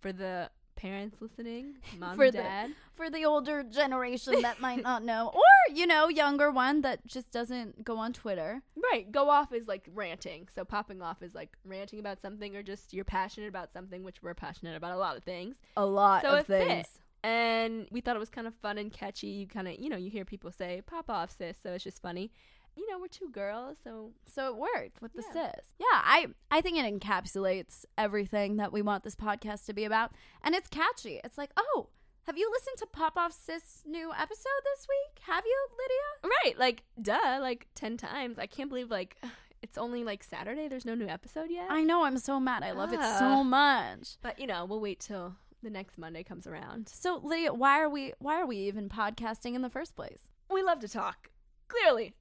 for 0.00 0.12
the 0.12 0.48
parents 0.76 1.16
listening, 1.20 1.74
mom 1.98 2.16
For 2.16 2.24
and 2.24 2.32
the- 2.34 2.38
dad. 2.38 2.70
For 2.94 3.08
the 3.10 3.24
older 3.24 3.62
generation 3.62 4.42
that 4.42 4.60
might 4.60 4.82
not 4.90 5.02
know, 5.02 5.30
or, 5.34 5.74
you 5.74 5.86
know, 5.86 6.08
younger 6.08 6.50
one 6.50 6.82
that 6.82 7.06
just 7.06 7.30
doesn't 7.30 7.84
go 7.84 7.96
on 7.96 8.12
Twitter. 8.12 8.62
Right. 8.92 9.10
Go 9.10 9.30
off 9.30 9.52
is 9.52 9.66
like 9.66 9.88
ranting. 9.94 10.48
So 10.54 10.64
popping 10.64 11.00
off 11.02 11.22
is 11.22 11.34
like 11.34 11.56
ranting 11.64 11.98
about 12.00 12.20
something 12.20 12.54
or 12.54 12.62
just 12.62 12.92
you're 12.92 13.04
passionate 13.04 13.48
about 13.48 13.72
something, 13.72 14.02
which 14.04 14.22
we're 14.22 14.34
passionate 14.34 14.76
about 14.76 14.92
a 14.92 14.98
lot 14.98 15.16
of 15.16 15.24
things. 15.24 15.56
A 15.76 15.86
lot 15.86 16.22
So 16.22 16.30
of 16.34 16.38
it 16.40 16.46
fit. 16.46 16.66
things. 16.68 16.86
And 17.24 17.86
we 17.90 18.00
thought 18.00 18.16
it 18.16 18.18
was 18.18 18.28
kind 18.30 18.46
of 18.46 18.54
fun 18.56 18.78
and 18.78 18.92
catchy. 18.92 19.28
You 19.28 19.46
kind 19.46 19.68
of, 19.68 19.78
you 19.78 19.88
know, 19.88 19.96
you 19.96 20.10
hear 20.10 20.24
people 20.24 20.50
say 20.50 20.82
pop 20.86 21.08
off 21.08 21.30
sis, 21.36 21.56
so 21.62 21.72
it's 21.72 21.84
just 21.84 22.02
funny. 22.02 22.30
You 22.76 22.90
know, 22.90 22.98
we're 22.98 23.08
two 23.08 23.28
girls, 23.30 23.76
so 23.84 24.12
So 24.26 24.48
it 24.48 24.56
worked 24.56 25.02
with 25.02 25.12
the 25.12 25.22
Yeah. 25.34 25.52
sis. 25.52 25.66
Yeah, 25.78 25.86
I 25.92 26.28
I 26.50 26.60
think 26.60 26.78
it 26.78 27.00
encapsulates 27.00 27.84
everything 27.98 28.56
that 28.56 28.72
we 28.72 28.82
want 28.82 29.04
this 29.04 29.14
podcast 29.14 29.66
to 29.66 29.72
be 29.74 29.84
about, 29.84 30.12
and 30.42 30.54
it's 30.54 30.68
catchy. 30.68 31.20
It's 31.22 31.36
like, 31.38 31.50
oh, 31.56 31.88
have 32.26 32.38
you 32.38 32.50
listened 32.50 32.76
to 32.78 32.86
Pop 32.86 33.16
Off 33.16 33.32
Sis' 33.32 33.82
new 33.84 34.10
episode 34.12 34.62
this 34.64 34.86
week? 34.88 35.22
Have 35.24 35.44
you, 35.44 35.66
Lydia? 35.78 36.30
Right, 36.44 36.58
like 36.58 36.84
duh, 37.00 37.38
like 37.40 37.66
10 37.74 37.96
times. 37.96 38.38
I 38.38 38.46
can't 38.46 38.68
believe 38.70 38.90
like 38.90 39.16
it's 39.62 39.76
only 39.76 40.02
like 40.04 40.22
Saturday, 40.24 40.68
there's 40.68 40.84
no 40.86 40.94
new 40.94 41.08
episode 41.08 41.50
yet. 41.50 41.66
I 41.70 41.82
know. 41.82 42.04
I'm 42.04 42.18
so 42.18 42.40
mad. 42.40 42.62
I 42.62 42.72
love 42.72 42.92
it 42.92 43.00
so 43.18 43.42
much. 43.44 44.16
but 44.22 44.38
you 44.38 44.46
know, 44.46 44.64
we'll 44.64 44.80
wait 44.80 45.00
till 45.00 45.34
the 45.62 45.70
next 45.70 45.98
Monday 45.98 46.22
comes 46.24 46.46
around. 46.46 46.88
So, 46.88 47.20
Lydia, 47.22 47.52
why 47.52 47.80
are 47.80 47.88
we 47.90 48.14
why 48.18 48.40
are 48.40 48.46
we 48.46 48.56
even 48.56 48.88
podcasting 48.88 49.54
in 49.54 49.62
the 49.62 49.70
first 49.70 49.94
place? 49.94 50.20
We 50.50 50.62
love 50.62 50.80
to 50.80 50.88
talk. 50.88 51.30
Clearly. 51.72 52.14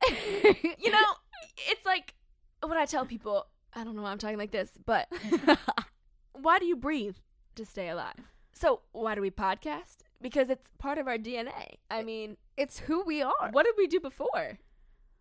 you 0.80 0.92
know, 0.92 1.04
it's 1.70 1.86
like 1.86 2.14
what 2.62 2.78
I 2.78 2.86
tell 2.86 3.06
people, 3.06 3.48
I 3.74 3.84
don't 3.84 3.96
know 3.96 4.02
why 4.04 4.12
I'm 4.12 4.18
talking 4.18 4.38
like 4.38 4.52
this, 4.52 4.72
but 4.86 5.08
why 6.34 6.60
do 6.60 6.66
you 6.66 6.76
breathe 6.76 7.18
to 7.56 7.66
stay 7.66 7.90
alive? 7.90 8.16
So, 8.54 8.82
why 8.92 9.16
do 9.16 9.22
we 9.22 9.32
podcast? 9.32 9.98
Because 10.22 10.50
it's 10.50 10.70
part 10.78 10.98
of 10.98 11.08
our 11.08 11.18
DNA. 11.18 11.76
I 11.90 12.04
mean, 12.04 12.38
it's 12.58 12.80
who 12.80 13.04
we 13.04 13.22
are. 13.22 13.50
what 13.52 13.66
did 13.66 13.76
we 13.78 13.88
do 13.88 14.00
before? 14.00 14.60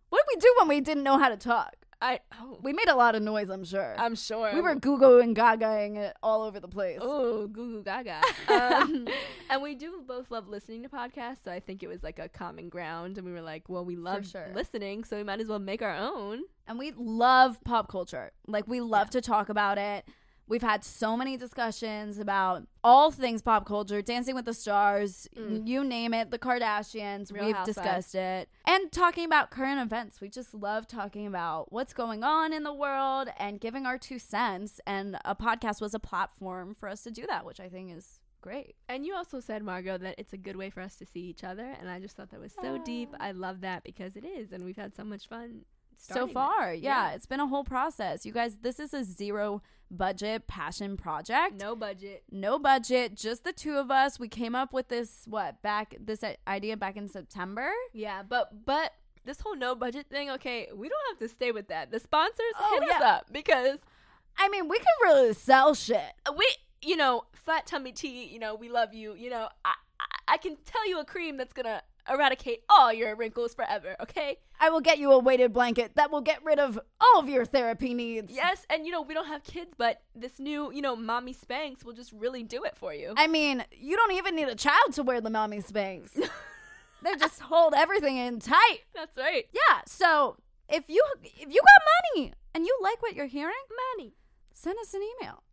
What 0.09 0.23
did 0.27 0.35
we 0.35 0.39
do 0.39 0.53
when 0.59 0.67
we 0.67 0.81
didn't 0.81 1.03
know 1.03 1.17
how 1.17 1.29
to 1.29 1.37
talk? 1.37 1.75
I 2.01 2.19
oh, 2.39 2.57
We 2.61 2.73
made 2.73 2.89
a 2.89 2.95
lot 2.95 3.15
of 3.15 3.21
noise, 3.21 3.49
I'm 3.49 3.63
sure. 3.63 3.95
I'm 3.97 4.15
sure 4.15 4.51
we 4.53 4.61
were 4.61 4.75
goo 4.75 4.97
goo 4.97 5.19
and 5.19 5.35
gagaing 5.35 5.97
it 5.97 6.17
all 6.23 6.41
over 6.41 6.59
the 6.59 6.67
place. 6.67 6.99
Oh, 7.01 7.47
goo 7.47 7.71
goo 7.71 7.83
gaga. 7.83 8.21
Um, 8.51 9.07
and 9.49 9.61
we 9.61 9.75
do 9.75 10.01
both 10.05 10.31
love 10.31 10.47
listening 10.47 10.83
to 10.83 10.89
podcasts, 10.89 11.43
so 11.43 11.51
I 11.51 11.59
think 11.59 11.83
it 11.83 11.87
was 11.87 12.03
like 12.03 12.19
a 12.19 12.27
common 12.27 12.69
ground. 12.69 13.17
And 13.17 13.25
we 13.25 13.33
were 13.33 13.41
like, 13.41 13.69
well, 13.69 13.85
we 13.85 13.95
love 13.95 14.27
sure. 14.27 14.49
listening, 14.53 15.03
so 15.03 15.17
we 15.17 15.23
might 15.23 15.39
as 15.39 15.47
well 15.47 15.59
make 15.59 15.81
our 15.81 15.95
own. 15.95 16.41
And 16.67 16.77
we 16.79 16.91
love 16.95 17.63
pop 17.63 17.87
culture. 17.87 18.31
Like 18.47 18.67
we 18.67 18.81
love 18.81 19.09
to 19.11 19.21
talk 19.21 19.49
about 19.49 19.77
it. 19.77 20.05
We've 20.51 20.61
had 20.61 20.83
so 20.83 21.15
many 21.15 21.37
discussions 21.37 22.19
about 22.19 22.67
all 22.83 23.09
things 23.09 23.41
pop 23.41 23.65
culture, 23.65 24.01
Dancing 24.01 24.35
with 24.35 24.43
the 24.43 24.53
Stars, 24.53 25.25
Mm. 25.37 25.65
you 25.65 25.81
name 25.81 26.13
it, 26.13 26.29
the 26.29 26.37
Kardashians. 26.37 27.31
Real 27.31 27.45
we've 27.45 27.55
Housewives. 27.55 27.77
discussed 27.77 28.15
it. 28.15 28.49
And 28.65 28.91
talking 28.91 29.23
about 29.23 29.49
current 29.49 29.79
events. 29.79 30.19
We 30.19 30.27
just 30.27 30.53
love 30.53 30.87
talking 30.87 31.25
about 31.25 31.71
what's 31.71 31.93
going 31.93 32.25
on 32.25 32.51
in 32.51 32.63
the 32.63 32.73
world 32.73 33.29
and 33.37 33.61
giving 33.61 33.85
our 33.85 33.97
two 33.97 34.19
cents. 34.19 34.81
And 34.85 35.17
a 35.23 35.37
podcast 35.37 35.79
was 35.79 35.93
a 35.93 35.99
platform 35.99 36.75
for 36.75 36.89
us 36.89 37.01
to 37.03 37.11
do 37.11 37.25
that, 37.27 37.45
which 37.45 37.61
I 37.61 37.69
think 37.69 37.95
is 37.95 38.19
great. 38.41 38.75
And 38.89 39.05
you 39.05 39.15
also 39.15 39.39
said, 39.39 39.63
Margot, 39.63 39.99
that 39.99 40.15
it's 40.17 40.33
a 40.33 40.37
good 40.37 40.57
way 40.57 40.69
for 40.69 40.81
us 40.81 40.97
to 40.97 41.05
see 41.05 41.21
each 41.21 41.45
other. 41.45 41.77
And 41.79 41.89
I 41.89 42.01
just 42.01 42.17
thought 42.17 42.29
that 42.31 42.41
was 42.41 42.53
so 42.61 42.77
deep. 42.77 43.15
I 43.21 43.31
love 43.31 43.61
that 43.61 43.85
because 43.85 44.17
it 44.17 44.25
is. 44.25 44.51
And 44.51 44.65
we've 44.65 44.75
had 44.75 44.93
so 44.95 45.05
much 45.05 45.29
fun. 45.29 45.61
So 46.01 46.27
far. 46.27 46.73
Yeah, 46.73 47.09
Yeah. 47.09 47.15
it's 47.15 47.25
been 47.25 47.39
a 47.39 47.47
whole 47.47 47.63
process. 47.63 48.25
You 48.25 48.31
guys, 48.33 48.57
this 48.61 48.79
is 48.79 48.93
a 48.93 49.03
zero 49.03 49.61
budget 49.89 50.47
passion 50.47 50.95
project. 50.97 51.59
No 51.59 51.75
budget. 51.75 52.23
No 52.31 52.57
budget, 52.59 53.15
just 53.15 53.43
the 53.43 53.51
two 53.53 53.77
of 53.77 53.91
us. 53.91 54.19
We 54.19 54.27
came 54.27 54.55
up 54.55 54.73
with 54.73 54.87
this 54.87 55.23
what 55.27 55.61
back 55.61 55.95
this 55.99 56.23
idea 56.47 56.77
back 56.77 56.95
in 56.97 57.07
September. 57.09 57.69
Yeah, 57.93 58.23
but 58.23 58.65
but 58.65 58.93
this 59.25 59.39
whole 59.41 59.55
no 59.55 59.75
budget 59.75 60.07
thing, 60.09 60.29
okay, 60.31 60.69
we 60.73 60.89
don't 60.89 61.01
have 61.09 61.19
to 61.19 61.27
stay 61.33 61.51
with 61.51 61.67
that. 61.67 61.91
The 61.91 61.99
sponsors 61.99 62.39
Oh, 62.59 62.79
hit 62.79 62.89
us 62.91 63.01
up 63.01 63.31
because 63.31 63.77
I 64.37 64.47
mean, 64.49 64.67
we 64.69 64.77
can 64.77 64.85
really 65.03 65.33
sell 65.33 65.73
shit. 65.75 66.01
Uh, 66.25 66.31
we, 66.37 66.47
you 66.81 66.95
know, 66.95 67.25
flat 67.33 67.67
tummy 67.67 67.91
tea. 67.91 68.25
You 68.25 68.39
know, 68.39 68.55
we 68.55 68.69
love 68.69 68.93
you. 68.93 69.13
You 69.13 69.29
know, 69.29 69.49
I 69.65 69.73
I, 69.99 70.33
I 70.35 70.37
can 70.37 70.55
tell 70.65 70.87
you 70.87 70.99
a 70.99 71.05
cream 71.05 71.35
that's 71.37 71.53
gonna 71.53 71.83
eradicate 72.09 72.63
all 72.69 72.91
your 72.93 73.15
wrinkles 73.15 73.53
forever, 73.53 73.95
okay? 74.01 74.37
I 74.59 74.69
will 74.69 74.81
get 74.81 74.97
you 74.97 75.11
a 75.11 75.19
weighted 75.19 75.53
blanket 75.53 75.93
that 75.95 76.11
will 76.11 76.21
get 76.21 76.43
rid 76.43 76.59
of 76.59 76.79
all 76.99 77.19
of 77.19 77.29
your 77.29 77.45
therapy 77.45 77.93
needs. 77.93 78.31
Yes, 78.33 78.65
and 78.69 78.85
you 78.85 78.91
know, 78.91 79.01
we 79.01 79.13
don't 79.13 79.27
have 79.27 79.43
kids, 79.43 79.71
but 79.77 80.01
this 80.15 80.39
new, 80.39 80.71
you 80.71 80.81
know, 80.81 80.95
mommy 80.95 81.33
Spanx 81.33 81.83
will 81.83 81.93
just 81.93 82.11
really 82.13 82.43
do 82.43 82.63
it 82.63 82.75
for 82.77 82.93
you. 82.93 83.13
I 83.17 83.27
mean, 83.27 83.63
you 83.71 83.95
don't 83.95 84.13
even 84.13 84.35
need 84.35 84.47
a 84.47 84.55
child 84.55 84.93
to 84.93 85.03
wear 85.03 85.21
the 85.21 85.29
mommy 85.29 85.61
Spanx. 85.61 86.11
they 87.03 87.15
just 87.15 87.39
hold 87.41 87.73
everything 87.75 88.17
in 88.17 88.39
tight. 88.39 88.79
That's 88.93 89.17
right. 89.17 89.45
Yeah. 89.53 89.81
So 89.85 90.37
if 90.69 90.83
you 90.87 91.03
if 91.23 91.47
you 91.49 91.61
got 91.61 92.15
money 92.15 92.33
and 92.53 92.65
you 92.65 92.77
like 92.81 93.01
what 93.01 93.15
you're 93.15 93.25
hearing, 93.27 93.53
Money. 93.97 94.13
send 94.53 94.77
us 94.79 94.93
an 94.93 95.01
email. 95.01 95.43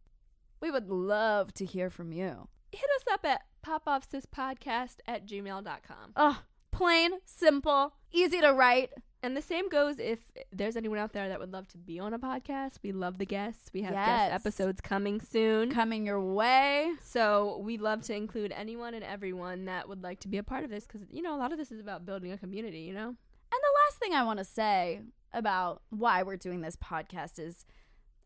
We 0.60 0.70
would 0.70 0.88
love 0.88 1.54
to 1.54 1.64
hear 1.64 1.88
from 1.90 2.12
you. 2.12 2.48
Hit 2.72 2.88
us 2.96 3.04
up 3.12 3.24
at 3.24 3.42
popoffsispodcast 3.68 4.96
at 5.06 5.26
gmail.com. 5.26 6.12
Oh, 6.16 6.42
plain, 6.70 7.12
simple, 7.25 7.94
easy 8.12 8.40
to 8.40 8.52
write. 8.52 8.90
And 9.20 9.37
the 9.37 9.42
same 9.42 9.68
goes 9.68 9.98
if 9.98 10.20
there's 10.52 10.76
anyone 10.76 10.98
out 11.00 11.12
there 11.12 11.28
that 11.28 11.40
would 11.40 11.52
love 11.52 11.66
to 11.68 11.78
be 11.78 11.98
on 11.98 12.14
a 12.14 12.18
podcast. 12.20 12.75
We 12.84 12.92
love 12.92 13.18
the 13.18 13.26
guests. 13.26 13.68
We 13.75 13.82
have 13.82 13.92
Yes. 13.92 14.06
guest 14.06 14.32
episodes 14.34 14.80
coming 14.80 15.20
soon. 15.20 15.72
Coming 15.72 16.06
your 16.06 16.20
way. 16.20 16.92
So 17.02 17.58
we 17.64 17.78
love 17.78 18.02
to 18.02 18.14
include 18.14 18.52
anyone 18.52 18.94
and 18.94 19.02
everyone 19.02 19.64
that 19.64 19.88
would 19.88 20.04
like 20.04 20.20
to 20.20 20.28
be 20.28 20.38
a 20.38 20.44
part 20.44 20.62
of 20.62 20.70
this 20.70 20.87
because, 20.87 21.02
you 21.10 21.20
know, 21.20 21.34
a 21.34 21.38
lot 21.38 21.50
of 21.50 21.58
this 21.58 21.72
is 21.72 21.80
about 21.80 22.06
building 22.06 22.30
a 22.30 22.38
community, 22.38 22.80
you 22.80 22.94
know? 22.94 23.08
And 23.08 23.16
the 23.60 23.75
last 23.87 23.98
thing 23.98 24.14
I 24.14 24.22
want 24.22 24.38
to 24.38 24.44
say 24.44 25.00
about 25.32 25.82
why 25.90 26.22
we're 26.22 26.37
doing 26.37 26.60
this 26.60 26.76
podcast 26.76 27.40
is 27.40 27.64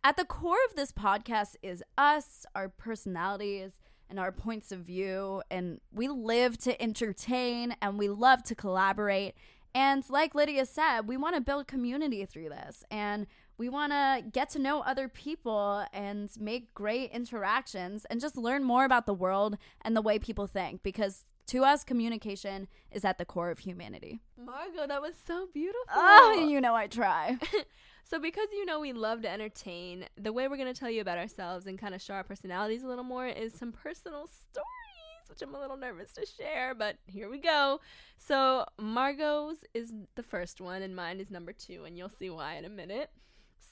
at 0.05 0.19
the 0.19 0.27
core 0.27 0.59
of 0.69 0.77
this 0.77 0.93
podcast 0.93 1.57
is 1.63 1.83
us, 1.97 2.45
our 2.55 2.69
personalities, 2.69 3.73
and 4.13 4.21
our 4.21 4.31
points 4.31 4.71
of 4.73 4.81
view. 4.81 5.43
And 5.51 5.81
we 5.91 6.07
live 6.07 6.59
to 6.59 6.81
entertain 6.81 7.75
and 7.81 7.99
we 7.99 8.11
love 8.11 8.43
to 8.45 8.55
collaborate. 8.55 9.35
And 9.75 10.05
like 10.11 10.35
Lydia 10.35 10.67
said, 10.67 11.09
we 11.09 11.17
want 11.17 11.35
to 11.35 11.41
build 11.41 11.67
community 11.67 12.27
through 12.27 12.51
this. 12.51 12.85
And 12.91 13.27
we 13.57 13.71
want 13.71 13.93
to 13.93 14.23
get 14.31 14.51
to 14.51 14.59
know 14.59 14.83
other 14.83 15.09
people 15.09 15.87
and 15.95 16.29
make 16.39 16.75
great 16.75 17.11
interactions 17.11 18.05
and 18.11 18.21
just 18.21 18.37
learn 18.37 18.65
more 18.65 18.85
about 18.85 19.07
the 19.07 19.15
world 19.15 19.57
and 19.81 19.97
the 19.97 20.03
way 20.03 20.19
people 20.19 20.47
think. 20.47 20.83
Because 20.83 21.25
to 21.47 21.65
us, 21.65 21.83
communication 21.83 22.69
is 22.91 23.07
at 23.07 23.17
the 23.17 23.25
core 23.25 23.51
of 23.51 23.61
humanity. 23.61 24.21
Margot, 24.37 24.87
that 24.87 25.01
was 25.01 25.15
so 25.27 25.49
beautiful. 25.55 25.81
Oh, 25.91 26.47
you 26.47 26.61
know 26.61 26.75
I 26.75 26.87
try. 26.87 27.39
So, 28.13 28.19
because 28.19 28.49
you 28.53 28.67
know 28.67 28.79
we 28.79 28.93
love 28.93 29.23
to 29.23 29.31
entertain, 29.31 30.05
the 30.21 30.35
way 30.35 30.47
we're 30.47 30.59
going 30.59 30.71
to 30.71 30.79
tell 30.79 30.91
you 30.91 31.01
about 31.01 31.17
ourselves 31.17 31.65
and 31.65 31.79
kind 31.79 31.95
of 31.95 32.03
show 32.03 32.13
our 32.13 32.23
personalities 32.23 32.83
a 32.83 32.87
little 32.87 33.05
more 33.05 33.27
is 33.27 33.55
some 33.55 33.73
personal 33.73 34.27
stories, 34.27 35.31
which 35.31 35.41
I'm 35.41 35.55
a 35.55 35.59
little 35.59 35.79
nervous 35.79 36.13
to 36.13 36.27
share, 36.27 36.75
but 36.75 36.97
here 37.07 37.31
we 37.31 37.39
go. 37.39 37.81
So, 38.19 38.67
Margot's 38.79 39.65
is 39.73 39.95
the 40.15 40.23
first 40.23 40.61
one, 40.61 40.83
and 40.83 40.95
mine 40.95 41.21
is 41.21 41.31
number 41.31 41.55
two, 41.55 41.85
and 41.87 41.97
you'll 41.97 42.11
see 42.11 42.29
why 42.29 42.57
in 42.57 42.67
a 42.67 42.69
minute. 42.69 43.09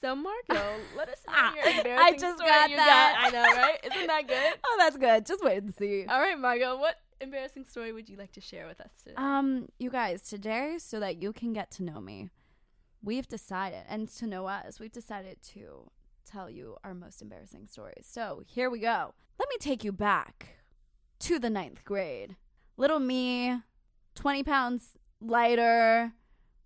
So, 0.01 0.15
Margot, 0.15 0.33
let 0.97 1.09
us 1.09 1.19
know 1.27 1.53
your 1.53 1.77
embarrassing 1.77 2.15
I 2.15 2.17
just 2.17 2.37
story 2.37 2.49
got 2.49 2.69
that. 2.77 3.15
got. 3.21 3.27
I 3.27 3.37
know, 3.37 3.61
right? 3.61 3.77
Isn't 3.93 4.07
that 4.07 4.27
good? 4.27 4.53
oh, 4.65 4.75
that's 4.79 4.97
good. 4.97 5.23
Just 5.27 5.43
wait 5.43 5.61
and 5.61 5.75
see. 5.75 6.05
All 6.09 6.19
right, 6.19 6.39
Margot, 6.39 6.79
what 6.79 6.95
embarrassing 7.19 7.65
story 7.65 7.93
would 7.93 8.09
you 8.09 8.17
like 8.17 8.31
to 8.31 8.41
share 8.41 8.65
with 8.65 8.81
us 8.81 8.89
today? 9.03 9.13
Um, 9.17 9.67
you 9.77 9.91
guys, 9.91 10.23
today, 10.23 10.77
so 10.79 10.99
that 10.99 11.21
you 11.21 11.31
can 11.31 11.53
get 11.53 11.69
to 11.73 11.83
know 11.83 12.01
me, 12.01 12.31
we've 13.03 13.27
decided, 13.27 13.83
and 13.87 14.07
to 14.17 14.27
know 14.27 14.47
us, 14.47 14.79
we've 14.79 14.91
decided 14.91 15.37
to 15.53 15.91
tell 16.25 16.49
you 16.49 16.77
our 16.83 16.93
most 16.93 17.21
embarrassing 17.21 17.67
stories. 17.67 18.07
So 18.09 18.41
here 18.45 18.69
we 18.69 18.79
go. 18.79 19.13
Let 19.39 19.49
me 19.49 19.55
take 19.59 19.83
you 19.83 19.91
back 19.91 20.57
to 21.19 21.39
the 21.39 21.49
ninth 21.49 21.83
grade. 21.83 22.35
Little 22.77 22.99
me, 22.99 23.61
20 24.15 24.43
pounds 24.43 24.97
lighter, 25.19 26.13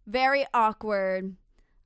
very 0.05 0.45
awkward. 0.53 1.35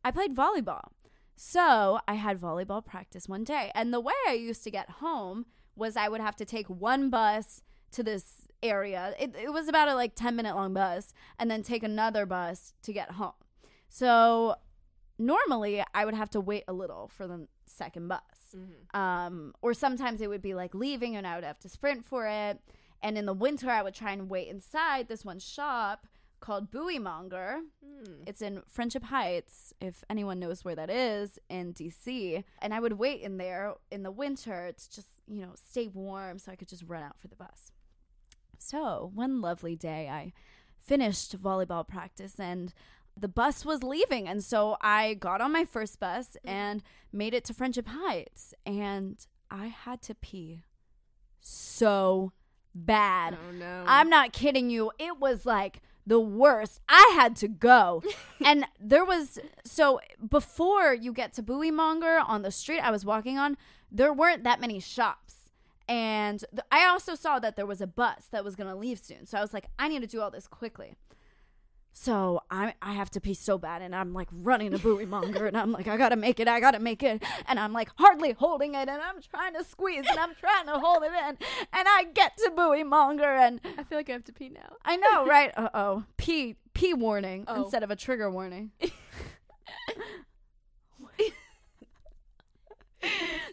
I 0.04 0.12
played 0.12 0.36
volleyball. 0.36 0.90
So 1.36 2.00
I 2.08 2.16
had 2.16 2.40
volleyball 2.40 2.86
practice 2.86 3.30
one 3.30 3.44
day. 3.44 3.72
And 3.74 3.94
the 3.94 4.02
way 4.02 4.14
I 4.28 4.34
used 4.34 4.64
to 4.66 4.72
get 4.72 4.90
home 4.90 5.46
was 5.76 5.96
I 5.96 6.10
would 6.10 6.22
have 6.22 6.36
to 6.38 6.46
take 6.46 6.68
one 6.68 7.10
bus 7.10 7.62
to 7.92 8.04
this 8.04 8.48
area. 8.62 9.14
It, 9.18 9.36
it 9.36 9.54
was 9.54 9.68
about 9.68 9.88
a 9.88 9.96
like 9.96 10.16
10 10.16 10.36
minute 10.36 10.56
long 10.56 10.74
bus 10.74 11.14
and 11.40 11.50
then 11.50 11.64
take 11.64 11.82
another 11.82 12.26
bus 12.26 12.74
to 12.84 12.92
get 12.92 13.12
home. 13.12 13.32
So 13.90 14.56
normally 15.18 15.84
I 15.94 16.06
would 16.06 16.14
have 16.14 16.30
to 16.32 16.40
wait 16.42 16.64
a 16.68 16.74
little 16.74 17.10
for 17.10 17.28
the 17.28 17.48
second 17.66 18.08
bus. 18.08 18.22
Mhm. 18.56 18.96
Um, 18.98 19.54
or 19.62 19.74
sometimes 19.74 20.22
it 20.22 20.28
would 20.30 20.42
be 20.42 20.54
like 20.54 20.74
leaving 20.74 21.16
and 21.16 21.28
I 21.28 21.36
would 21.36 21.44
have 21.44 21.60
to 21.60 21.70
sprint 21.70 22.06
for 22.06 22.28
it. 22.28 22.62
And 23.02 23.18
in 23.18 23.26
the 23.26 23.34
winter, 23.34 23.70
I 23.70 23.82
would 23.82 23.94
try 23.94 24.12
and 24.12 24.30
wait 24.30 24.48
inside 24.48 25.08
this 25.08 25.24
one 25.24 25.40
shop 25.40 26.08
called 26.40 26.72
Booeymonger. 26.72 27.62
Hmm. 27.84 28.24
It's 28.26 28.42
in 28.42 28.62
Friendship 28.68 29.04
Heights, 29.04 29.74
if 29.82 30.04
anyone 30.10 30.40
knows 30.40 30.64
where 30.64 30.76
that 30.76 30.90
is, 30.90 31.38
in 31.50 31.74
DC. 31.74 32.44
And 32.62 32.74
I 32.74 32.80
would 32.80 32.94
wait 32.94 33.22
in 33.22 33.38
there 33.38 33.76
in 33.92 34.04
the 34.04 34.12
winter 34.12 34.72
to 34.72 34.92
just, 34.92 35.08
you 35.28 35.42
know, 35.42 35.54
stay 35.56 35.88
warm 35.88 36.40
so 36.40 36.52
I 36.52 36.56
could 36.56 36.70
just 36.70 36.84
run 36.88 37.04
out 37.04 37.20
for 37.20 37.28
the 37.28 37.36
bus. 37.36 37.72
So 38.58 39.12
one 39.14 39.42
lovely 39.42 39.76
day, 39.76 40.10
I 40.10 40.34
finished 40.80 41.42
volleyball 41.42 41.88
practice 41.88 42.40
and 42.40 42.74
the 43.20 43.28
bus 43.28 43.66
was 43.66 43.84
leaving. 43.84 44.28
And 44.28 44.44
so 44.44 44.78
I 44.82 45.14
got 45.16 45.42
on 45.42 45.52
my 45.52 45.66
first 45.66 46.00
bus 46.00 46.38
mm. 46.46 46.50
and 46.50 46.84
made 47.12 47.34
it 47.34 47.44
to 47.46 47.54
Friendship 47.54 47.88
Heights. 47.88 48.54
And 48.66 49.26
I 49.52 49.68
had 49.68 50.02
to 50.04 50.16
pee 50.16 50.64
so 51.42 52.32
bad. 52.74 53.38
Oh, 53.48 53.52
no. 53.52 53.84
I'm 53.88 54.10
not 54.10 54.34
kidding 54.34 54.70
you. 54.70 54.92
It 55.00 55.20
was 55.20 55.46
like 55.46 55.82
the 56.06 56.20
worst. 56.20 56.80
I 56.88 57.12
had 57.16 57.36
to 57.38 57.48
go. 57.48 58.04
and 58.46 58.66
there 58.80 59.06
was 59.06 59.40
so 59.64 60.00
before 60.28 60.94
you 60.94 61.14
get 61.14 61.34
to 61.34 61.44
Booeymonger 61.44 62.24
on 62.26 62.42
the 62.42 62.52
street 62.52 62.80
I 62.80 62.92
was 62.92 63.06
walking 63.06 63.38
on, 63.38 63.58
there 63.92 64.14
weren't 64.14 64.44
that 64.44 64.60
many 64.60 64.80
shops. 64.80 65.36
And 65.88 66.44
th- 66.52 66.62
I 66.72 66.86
also 66.86 67.16
saw 67.16 67.40
that 67.40 67.56
there 67.56 67.66
was 67.66 67.82
a 67.82 67.88
bus 67.88 68.28
that 68.32 68.44
was 68.44 68.56
going 68.56 68.70
to 68.70 68.76
leave 68.76 69.00
soon. 69.00 69.26
So 69.26 69.40
I 69.40 69.42
was 69.42 69.54
like, 69.54 69.66
I 69.80 69.88
need 69.88 70.02
to 70.02 70.08
do 70.08 70.22
all 70.22 70.30
this 70.30 70.48
quickly. 70.48 70.96
So 71.92 72.42
I 72.50 72.76
I 72.82 72.94
have 72.94 73.10
to 73.12 73.20
pee 73.22 73.34
so 73.34 73.58
bad, 73.58 73.82
and 73.82 73.94
I'm 73.94 74.14
like 74.14 74.30
running 74.32 74.72
to 74.72 74.78
Booeymonger, 74.78 75.48
and 75.48 75.58
I'm 75.58 75.72
like, 75.74 75.88
I 75.88 75.98
gotta 75.98 76.16
make 76.16 76.40
it, 76.40 76.48
I 76.48 76.60
gotta 76.62 76.80
make 76.80 77.04
it, 77.04 77.22
and 77.48 77.60
I'm 77.60 77.74
like 77.74 77.90
hardly 77.98 78.32
holding 78.32 78.74
it, 78.76 78.88
and 78.88 79.02
I'm 79.02 79.20
trying 79.22 79.54
to 79.56 79.64
squeeze, 79.66 80.06
and 80.10 80.18
I'm 80.18 80.34
trying 80.36 80.66
to 80.68 80.80
hold 80.80 81.04
it 81.04 81.12
in, 81.12 81.38
and 81.38 81.38
I 81.74 82.06
get 82.14 82.38
to 82.38 82.52
Booeymonger, 82.56 83.22
and 83.48 83.60
I 83.78 83.84
feel 83.84 83.98
like 83.98 84.10
I 84.10 84.14
have 84.14 84.24
to 84.26 84.34
pee 84.34 84.48
now. 84.50 84.76
I 84.86 84.96
know, 84.96 85.26
right? 85.26 85.52
Uh 85.58 85.70
oh, 85.74 86.04
pee 86.16 86.56
pee 86.74 86.94
warning 86.94 87.44
Oh. 87.48 87.64
instead 87.64 87.84
of 87.84 87.92
a 87.92 87.96
trigger 87.98 88.32
warning. 88.32 88.72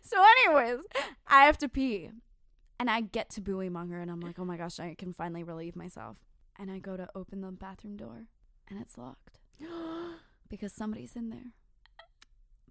so, 0.03 0.17
anyways, 0.47 0.81
I 1.27 1.47
have 1.47 1.59
to 1.59 1.69
pee, 1.69 2.11
and 2.79 2.91
I 2.91 3.01
get 3.01 3.31
to 3.31 3.41
Booeymonger, 3.41 4.01
and 4.01 4.11
I'm 4.11 4.21
like, 4.21 4.39
oh 4.39 4.45
my 4.45 4.57
gosh, 4.57 4.79
I 4.79 4.95
can 4.97 5.13
finally 5.13 5.43
relieve 5.43 5.75
myself, 5.77 6.17
and 6.59 6.71
I 6.71 6.79
go 6.79 6.97
to 6.97 7.09
open 7.15 7.41
the 7.41 7.51
bathroom 7.51 7.97
door, 7.97 8.27
and 8.69 8.81
it's 8.81 8.99
locked 8.99 9.39
because 10.49 10.73
somebody's 10.73 11.17
in 11.17 11.31
there. 11.31 11.53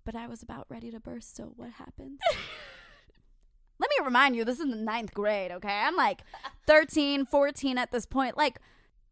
But 0.03 0.15
I 0.15 0.27
was 0.27 0.43
about 0.43 0.67
ready 0.69 0.91
to 0.91 0.99
burst, 0.99 1.35
so 1.35 1.53
what 1.55 1.71
happens? 1.71 2.19
Let 3.79 3.89
me 3.89 4.05
remind 4.05 4.35
you, 4.35 4.45
this 4.45 4.59
is 4.59 4.69
the 4.69 4.75
ninth 4.75 5.13
grade, 5.13 5.51
okay? 5.51 5.81
I'm 5.83 5.95
like 5.95 6.21
13, 6.67 7.25
14 7.25 7.77
at 7.77 7.91
this 7.91 8.05
point. 8.05 8.37
Like, 8.37 8.59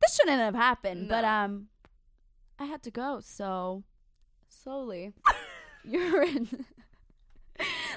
this 0.02 0.16
shouldn't 0.16 0.40
have 0.40 0.56
happened, 0.56 1.10
but 1.10 1.24
um, 1.26 1.68
I 2.60 2.66
had 2.66 2.84
to 2.84 2.92
go, 2.92 3.20
so 3.22 3.84
slowly, 4.50 5.14
urine. 5.84 6.66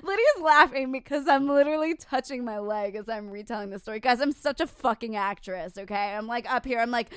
Lydia's 0.02 0.42
laughing 0.42 0.92
because 0.92 1.26
I'm 1.28 1.46
literally 1.48 1.94
touching 1.94 2.44
my 2.44 2.58
leg 2.58 2.94
as 2.96 3.08
I'm 3.08 3.30
retelling 3.30 3.70
the 3.70 3.78
story. 3.78 4.00
Guys, 4.00 4.20
I'm 4.20 4.32
such 4.32 4.60
a 4.60 4.66
fucking 4.66 5.16
actress, 5.16 5.78
okay? 5.78 6.14
I'm 6.14 6.26
like 6.26 6.50
up 6.52 6.64
here. 6.64 6.78
I'm 6.78 6.90
like, 6.90 7.12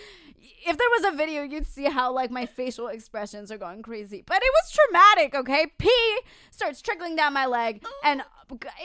if 0.65 0.77
there 0.77 0.89
was 0.97 1.13
a 1.13 1.17
video, 1.17 1.43
you'd 1.43 1.67
see 1.67 1.85
how 1.85 2.13
like 2.13 2.31
my 2.31 2.45
facial 2.45 2.87
expressions 2.87 3.51
are 3.51 3.57
going 3.57 3.81
crazy. 3.81 4.23
But 4.25 4.37
it 4.43 4.51
was 4.53 4.71
traumatic, 4.71 5.35
okay? 5.35 5.67
Pee 5.77 6.19
starts 6.51 6.81
trickling 6.81 7.15
down 7.15 7.33
my 7.33 7.45
leg 7.45 7.83
and 8.03 8.23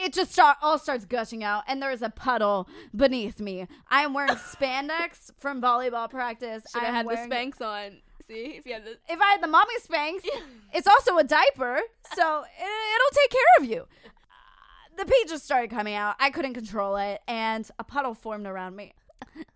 it 0.01 0.13
just 0.13 0.31
start, 0.31 0.57
all 0.61 0.77
starts 0.77 1.05
gushing 1.05 1.43
out. 1.43 1.63
And 1.67 1.81
there 1.81 1.91
is 1.91 2.01
a 2.01 2.09
puddle 2.09 2.67
beneath 2.95 3.39
me. 3.39 3.67
I 3.89 4.01
am 4.01 4.13
wearing 4.13 4.35
spandex 4.35 5.31
from 5.39 5.61
volleyball 5.61 6.09
practice. 6.09 6.63
Should 6.71 6.81
I 6.83 6.85
have 6.85 6.95
had 6.95 7.05
wearing- 7.05 7.29
the 7.29 7.35
Spanx 7.35 7.61
on. 7.61 7.97
See, 8.27 8.55
if 8.57 8.65
you 8.65 8.73
had 8.73 8.85
the. 8.85 8.97
if 9.07 9.19
I 9.21 9.31
had 9.31 9.43
the 9.43 9.47
mommy 9.47 9.73
Spanx, 9.87 10.25
it's 10.73 10.87
also 10.87 11.17
a 11.17 11.23
diaper, 11.23 11.79
so 12.15 12.43
it, 12.43 12.95
it'll 12.95 13.21
take 13.21 13.29
care 13.29 13.39
of 13.59 13.65
you. 13.65 13.81
Uh, 14.05 14.97
The 14.97 15.05
pee 15.05 15.25
just 15.27 15.45
started 15.45 15.69
coming 15.69 15.93
out. 15.93 16.15
I 16.19 16.29
couldn't 16.31 16.55
control 16.55 16.95
it, 16.97 17.21
and 17.27 17.69
a 17.77 17.83
puddle 17.83 18.15
formed 18.15 18.47
around 18.47 18.75
me. 18.75 18.93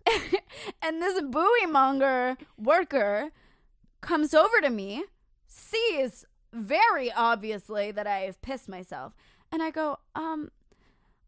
and 0.82 1.02
this 1.02 1.20
Booeymonger 1.22 2.36
worker 2.58 3.30
comes 4.00 4.34
over 4.34 4.60
to 4.60 4.70
me, 4.70 5.04
sees 5.48 6.24
very 6.52 7.10
obviously 7.12 7.90
that 7.90 8.06
I 8.06 8.20
have 8.20 8.40
pissed 8.40 8.68
myself, 8.68 9.14
and 9.50 9.62
I 9.62 9.70
go, 9.70 9.98
um, 10.14 10.50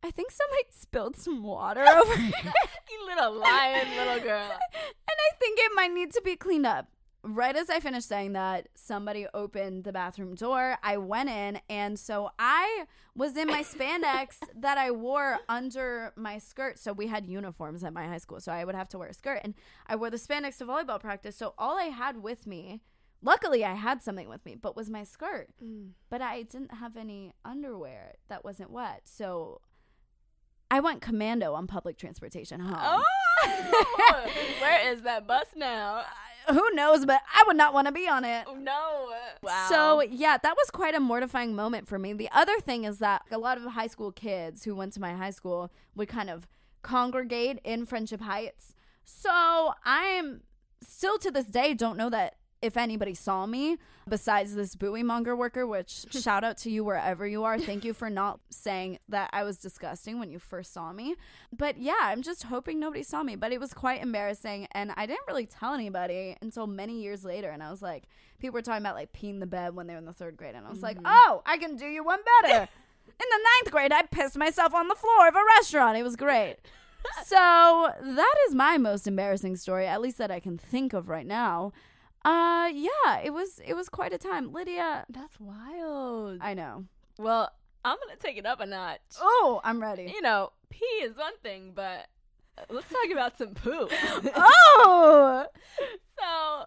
I 0.02 0.11
think 0.11 0.30
somebody 0.30 0.62
spilled 0.70 1.16
some 1.16 1.42
water 1.42 1.84
over 1.87 2.16
here. 2.16 2.32
You 2.90 3.06
little 3.06 3.32
lion, 3.40 3.88
little 3.96 4.20
girl. 4.20 4.50
And 4.75 5.18
I 5.18 5.37
think 5.38 5.58
it 5.58 5.72
might 5.75 5.92
need 5.92 6.12
to 6.12 6.22
be 6.22 6.37
cleaned 6.37 6.66
up. 6.66 6.88
Right 7.25 7.55
as 7.55 7.71
I 7.71 7.79
finished 7.79 8.09
saying 8.09 8.33
that, 8.33 8.69
somebody 8.75 9.26
opened 9.33 9.85
the 9.85 9.93
bathroom 9.93 10.35
door. 10.35 10.76
I 10.83 10.97
went 10.97 11.29
in, 11.29 11.61
and 11.69 11.97
so 11.97 12.31
I 12.37 12.87
was 13.14 13.37
in 13.37 13.47
my 13.47 13.62
spandex 13.62 14.38
that 14.57 14.76
I 14.76 14.91
wore 14.91 15.38
under 15.49 16.12
my 16.17 16.38
skirt. 16.38 16.81
So 16.81 16.93
we 16.93 17.07
had 17.07 17.29
uniforms 17.29 17.85
at 17.85 17.93
my 17.93 18.09
high 18.09 18.19
school, 18.19 18.41
so 18.41 18.50
I 18.50 18.64
would 18.64 18.75
have 18.75 18.88
to 18.88 18.99
wear 18.99 19.09
a 19.09 19.14
skirt. 19.14 19.41
And 19.45 19.55
I 19.87 19.95
wore 19.95 20.11
the 20.11 20.17
spandex 20.17 20.59
to 20.59 20.64
volleyball 20.64 20.99
practice. 20.99 21.37
So 21.37 21.55
all 21.57 21.79
I 21.79 21.85
had 21.85 22.25
with 22.25 22.45
me, 22.45 22.81
luckily 23.23 23.64
I 23.64 23.75
had 23.75 24.02
something 24.02 24.29
with 24.29 24.45
me, 24.45 24.57
but 24.57 24.75
was 24.75 24.91
my 24.91 25.05
skirt. 25.05 25.50
Mm. 25.62 25.91
But 26.11 26.23
I 26.23 26.43
didn't 26.43 26.75
have 26.75 26.97
any 26.97 27.35
underwear 27.45 28.14
that 28.29 28.45
wasn't 28.45 28.73
wet. 28.73 29.02
So 29.05 29.61
I 30.73 30.81
went 30.81 31.02
commando 31.02 31.55
on 31.55 31.67
public 31.67 31.99
transportation 31.99 32.59
home. 32.59 32.75
Oh, 32.83 33.05
where 34.61 34.93
is 34.93 35.02
that 35.02 35.26
bus 35.26 35.47
now? 35.55 36.02
Who 36.49 36.70
knows, 36.75 37.06
but 37.06 37.20
I 37.34 37.44
would 37.46 37.56
not 37.56 37.75
want 37.75 37.87
to 37.87 37.92
be 37.92 38.08
on 38.08 38.25
it. 38.25 38.44
Oh, 38.46 38.54
no. 38.54 39.12
Wow. 39.42 39.66
So, 39.68 40.00
yeah, 40.00 40.37
that 40.42 40.56
was 40.56 40.70
quite 40.70 40.94
a 40.94 41.00
mortifying 41.00 41.54
moment 41.54 41.88
for 41.88 41.99
me. 41.99 42.12
The 42.12 42.28
other 42.32 42.58
thing 42.61 42.84
is 42.84 42.99
that 42.99 43.22
a 43.30 43.38
lot 43.38 43.58
of 43.58 43.64
high 43.64 43.87
school 43.87 44.12
kids 44.12 44.64
who 44.64 44.75
went 44.75 44.92
to 44.94 45.00
my 45.00 45.14
high 45.14 45.30
school 45.30 45.70
would 45.94 46.08
kind 46.08 46.30
of 46.30 46.46
congregate 46.82 47.61
in 47.64 47.87
Friendship 47.87 48.20
Heights. 48.20 48.75
So, 49.04 49.75
I'm 49.84 50.42
still 50.80 51.18
to 51.18 51.30
this 51.30 51.46
day 51.46 51.75
don't 51.75 51.96
know 51.96 52.11
that 52.11 52.37
if 52.62 52.76
anybody 52.76 53.12
saw 53.12 53.45
me 53.45 53.76
besides 54.09 54.54
this 54.54 54.75
Booeymonger 54.76 55.37
worker, 55.37 55.66
which 55.66 56.07
shout 56.11 56.45
out 56.45 56.57
to 56.59 56.71
you 56.71 56.85
wherever 56.85 57.26
you 57.26 57.45
are. 57.45 57.59
Thank 57.59 57.85
you 57.85 57.92
for 57.92 58.09
not 58.09 58.40
saying 58.50 58.99
that 59.09 59.28
I 59.33 59.42
was 59.42 59.59
disgusting 59.59 60.19
when 60.19 60.31
you 60.31 60.38
first 60.38 60.73
saw 60.73 60.92
me. 60.92 61.16
But 61.57 61.78
yeah, 61.78 61.99
I'm 62.00 62.23
just 62.23 62.45
hoping 62.45 62.78
nobody 62.78 63.02
saw 63.02 63.23
me. 63.23 63.37
But 63.37 63.52
it 63.52 63.61
was 63.61 63.75
quite 63.75 64.00
embarrassing. 64.00 64.69
And 64.73 64.92
I 64.97 65.07
didn't 65.07 65.26
really 65.26 65.47
tell 65.47 65.75
anybody 65.75 66.37
until 66.40 66.66
many 66.66 67.02
years 67.02 67.25
later. 67.25 67.50
And 67.50 67.62
I 67.62 67.71
was 67.71 67.83
like, 67.83 68.04
people 68.38 68.54
were 68.54 68.62
talking 68.62 68.83
about 68.83 68.95
like 68.95 69.12
peeing 69.12 69.40
the 69.40 69.47
bed 69.47 69.75
when 69.75 69.88
they 69.88 69.95
were 69.95 69.99
in 69.99 70.07
the 70.07 70.12
third 70.12 70.37
grade. 70.37 70.54
And 70.54 70.66
I 70.66 70.71
was 70.71 70.83
like, 70.83 70.97
mm-hmm. 70.97 71.07
oh, 71.09 71.42
I 71.45 71.59
can 71.59 71.76
do 71.76 71.87
you 71.87 72.04
one 72.04 72.21
better. 72.42 72.69
in 73.07 73.26
the 73.31 73.38
ninth 73.61 73.73
grade, 73.73 73.92
I 73.92 74.02
pissed 74.02 74.37
myself 74.37 74.73
on 74.73 74.88
the 74.88 74.95
floor 74.95 75.28
of 75.28 75.35
a 75.35 75.45
restaurant. 75.59 75.99
It 75.99 76.04
was 76.04 76.16
great. 76.16 76.57
so 77.25 77.90
that 78.00 78.35
is 78.49 78.54
my 78.54 78.78
most 78.78 79.07
embarrassing 79.07 79.57
story, 79.57 79.87
at 79.87 80.00
least 80.00 80.19
that 80.19 80.31
I 80.31 80.40
can 80.40 80.59
think 80.59 80.92
of 80.92 81.09
right 81.09 81.26
now. 81.26 81.73
Uh 82.25 82.71
yeah, 82.73 83.19
it 83.25 83.33
was 83.33 83.61
it 83.67 83.75
was 83.75 83.88
quite 83.88 84.12
a 84.12 84.19
time. 84.19 84.52
Lydia, 84.52 85.05
That's 85.09 85.38
wild. 85.41 86.38
I 86.41 86.55
know. 86.55 86.85
well, 87.19 87.50
I'm 87.85 87.97
going 87.97 88.17
to 88.17 88.23
take 88.23 88.37
it 88.37 88.47
up 88.47 88.61
a 88.61 88.67
notch. 88.67 89.00
Oh, 89.21 89.61
I'm 89.64 89.81
ready. 89.83 90.05
You 90.14 90.23
know, 90.23 90.52
pee 90.71 90.85
is 91.02 91.17
one 91.17 91.37
thing, 91.43 91.73
but 91.75 92.07
let's 92.71 92.88
talk 92.88 93.11
about 93.12 93.37
some 93.38 93.55
poop. 93.55 93.91
oh, 94.37 95.47
so, 96.19 96.64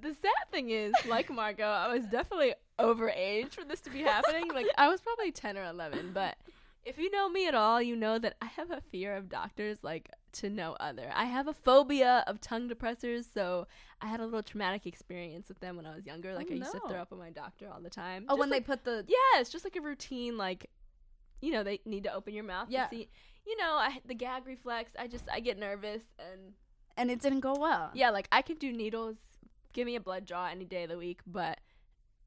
the 0.00 0.14
sad 0.14 0.50
thing 0.50 0.70
is, 0.70 0.92
like 1.06 1.30
Margot, 1.30 1.64
I 1.64 1.92
was 1.92 2.04
definitely 2.06 2.54
overage 2.78 3.52
for 3.54 3.64
this 3.64 3.80
to 3.82 3.90
be 3.90 4.00
happening. 4.00 4.48
Like, 4.52 4.66
I 4.76 4.88
was 4.88 5.00
probably 5.00 5.30
10 5.30 5.56
or 5.56 5.64
11, 5.64 6.10
but 6.12 6.36
if 6.84 6.98
you 6.98 7.10
know 7.12 7.28
me 7.28 7.46
at 7.46 7.54
all, 7.54 7.80
you 7.80 7.94
know 7.94 8.18
that 8.18 8.34
I 8.42 8.46
have 8.46 8.72
a 8.72 8.82
fear 8.90 9.14
of 9.16 9.28
doctors 9.28 9.78
like 9.84 10.10
to 10.34 10.50
no 10.50 10.76
other. 10.80 11.10
I 11.14 11.24
have 11.26 11.46
a 11.48 11.52
phobia 11.52 12.24
of 12.26 12.40
tongue 12.40 12.68
depressors, 12.68 13.24
so 13.32 13.66
I 14.00 14.06
had 14.06 14.20
a 14.20 14.24
little 14.24 14.42
traumatic 14.42 14.86
experience 14.86 15.48
with 15.48 15.60
them 15.60 15.76
when 15.76 15.86
I 15.86 15.94
was 15.94 16.06
younger. 16.06 16.30
Oh, 16.30 16.34
like, 16.36 16.48
Oh, 16.50 16.54
I 16.54 16.56
used 16.56 16.72
to 16.72 16.80
throw 16.88 17.00
up 17.00 17.12
on 17.12 17.18
my 17.18 17.30
doctor 17.30 17.68
all 17.72 17.80
the 17.80 17.90
time. 17.90 18.24
oh, 18.28 18.32
Just 18.34 18.40
when 18.40 18.50
like- 18.50 18.64
they 18.66 18.66
put 18.66 18.84
the 18.84 19.04
yeah, 19.08 19.40
it's 19.40 19.50
just 19.50 19.64
like 19.64 19.76
a 19.76 19.80
routine. 19.80 20.36
Like, 20.36 20.70
you 21.40 21.52
know, 21.52 21.62
they 21.62 21.80
need 21.84 22.04
to 22.04 22.12
open 22.14 22.34
your 22.34 22.44
mouth. 22.44 22.68
Yeah. 22.70 22.88
See, 22.90 23.08
you 23.46 23.56
know, 23.56 23.72
I, 23.74 24.00
the 24.06 24.14
gag 24.14 24.46
reflex. 24.46 24.92
I 24.98 25.06
just 25.06 25.24
I 25.32 25.40
get 25.40 25.58
nervous, 25.58 26.02
and 26.18 26.52
and 26.96 27.10
it 27.10 27.20
didn't 27.20 27.40
go 27.40 27.54
well. 27.58 27.90
yeah, 27.94 28.10
like 28.10 28.28
I 28.32 28.42
can 28.42 28.56
do 28.56 28.72
needles. 28.72 29.16
Give 29.72 29.86
me 29.86 29.96
a 29.96 30.00
blood 30.00 30.26
draw 30.26 30.46
any 30.48 30.64
day 30.66 30.82
of 30.84 30.90
the 30.90 30.98
week, 30.98 31.20
but 31.26 31.58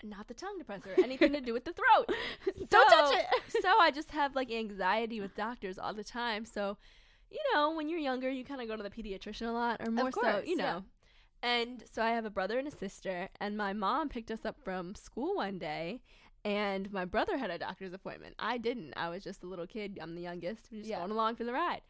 not 0.03 0.27
the 0.27 0.33
tongue 0.33 0.59
depressor. 0.61 0.97
Anything 1.01 1.31
to 1.33 1.41
do 1.41 1.53
with 1.53 1.63
the 1.63 1.73
throat. 1.73 2.09
Don't 2.69 2.89
touch 2.89 3.15
it. 3.19 3.25
so 3.61 3.69
I 3.79 3.91
just 3.91 4.11
have 4.11 4.35
like 4.35 4.51
anxiety 4.51 5.21
with 5.21 5.35
doctors 5.35 5.77
all 5.79 5.93
the 5.93 6.03
time. 6.03 6.43
So, 6.45 6.77
you 7.35 7.41
know, 7.53 7.71
when 7.75 7.89
you're 7.89 7.99
younger, 7.99 8.29
you 8.29 8.43
kind 8.45 8.61
of 8.61 8.67
go 8.67 8.75
to 8.77 8.83
the 8.83 8.89
pediatrician 8.89 9.47
a 9.47 9.51
lot, 9.51 9.81
or 9.85 9.91
more 9.91 10.11
so, 10.11 10.21
course, 10.21 10.47
you 10.47 10.55
yeah. 10.57 10.63
know. 10.63 10.83
And 11.43 11.83
so 11.91 12.01
I 12.01 12.11
have 12.11 12.25
a 12.25 12.29
brother 12.29 12.57
and 12.57 12.67
a 12.67 12.71
sister, 12.71 13.29
and 13.39 13.57
my 13.57 13.73
mom 13.73 14.09
picked 14.09 14.31
us 14.31 14.45
up 14.45 14.55
from 14.63 14.95
school 14.95 15.35
one 15.35 15.59
day, 15.59 16.01
and 16.43 16.91
my 16.91 17.05
brother 17.05 17.37
had 17.37 17.51
a 17.51 17.57
doctor's 17.57 17.93
appointment. 17.93 18.35
I 18.39 18.57
didn't. 18.57 18.93
I 18.95 19.09
was 19.09 19.23
just 19.23 19.43
a 19.43 19.47
little 19.47 19.67
kid. 19.67 19.99
I'm 20.01 20.15
the 20.15 20.21
youngest. 20.21 20.69
We're 20.71 20.79
just 20.79 20.89
Yeah. 20.89 20.99
going 20.99 21.11
along 21.11 21.35
for 21.35 21.43
the 21.43 21.53
ride. 21.53 21.81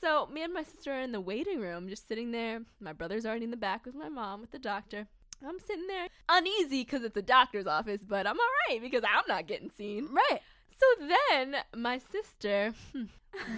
So 0.00 0.26
me 0.26 0.42
and 0.42 0.52
my 0.52 0.62
sister 0.62 0.92
are 0.92 1.00
in 1.00 1.12
the 1.12 1.20
waiting 1.20 1.60
room, 1.60 1.88
just 1.88 2.06
sitting 2.08 2.30
there. 2.30 2.62
My 2.80 2.92
brother's 2.92 3.26
already 3.26 3.44
in 3.44 3.50
the 3.50 3.56
back 3.56 3.84
with 3.86 3.94
my 3.94 4.08
mom 4.08 4.40
with 4.40 4.50
the 4.52 4.58
doctor. 4.58 5.06
I'm 5.46 5.58
sitting 5.58 5.86
there 5.86 6.08
uneasy 6.28 6.84
because 6.84 7.02
it's 7.02 7.16
a 7.16 7.22
doctor's 7.22 7.66
office, 7.66 8.02
but 8.06 8.26
I'm 8.26 8.38
all 8.38 8.46
right 8.68 8.80
because 8.80 9.02
I'm 9.04 9.24
not 9.28 9.46
getting 9.46 9.70
seen. 9.70 10.08
Right. 10.10 10.40
So 10.78 11.06
then 11.06 11.56
my 11.76 11.98
sister, 11.98 12.74
hmm, 12.92 13.04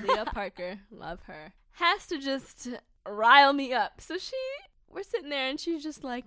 Leah 0.07 0.25
Parker, 0.33 0.81
love 0.91 1.21
her, 1.25 1.53
has 1.73 2.07
to 2.09 2.19
just 2.19 2.69
rile 3.07 3.53
me 3.53 3.73
up. 3.73 4.01
So 4.01 4.19
she, 4.19 4.37
we're 4.89 5.03
sitting 5.03 5.31
there 5.31 5.49
and 5.49 5.59
she's 5.59 5.83
just 5.83 6.05
like, 6.05 6.27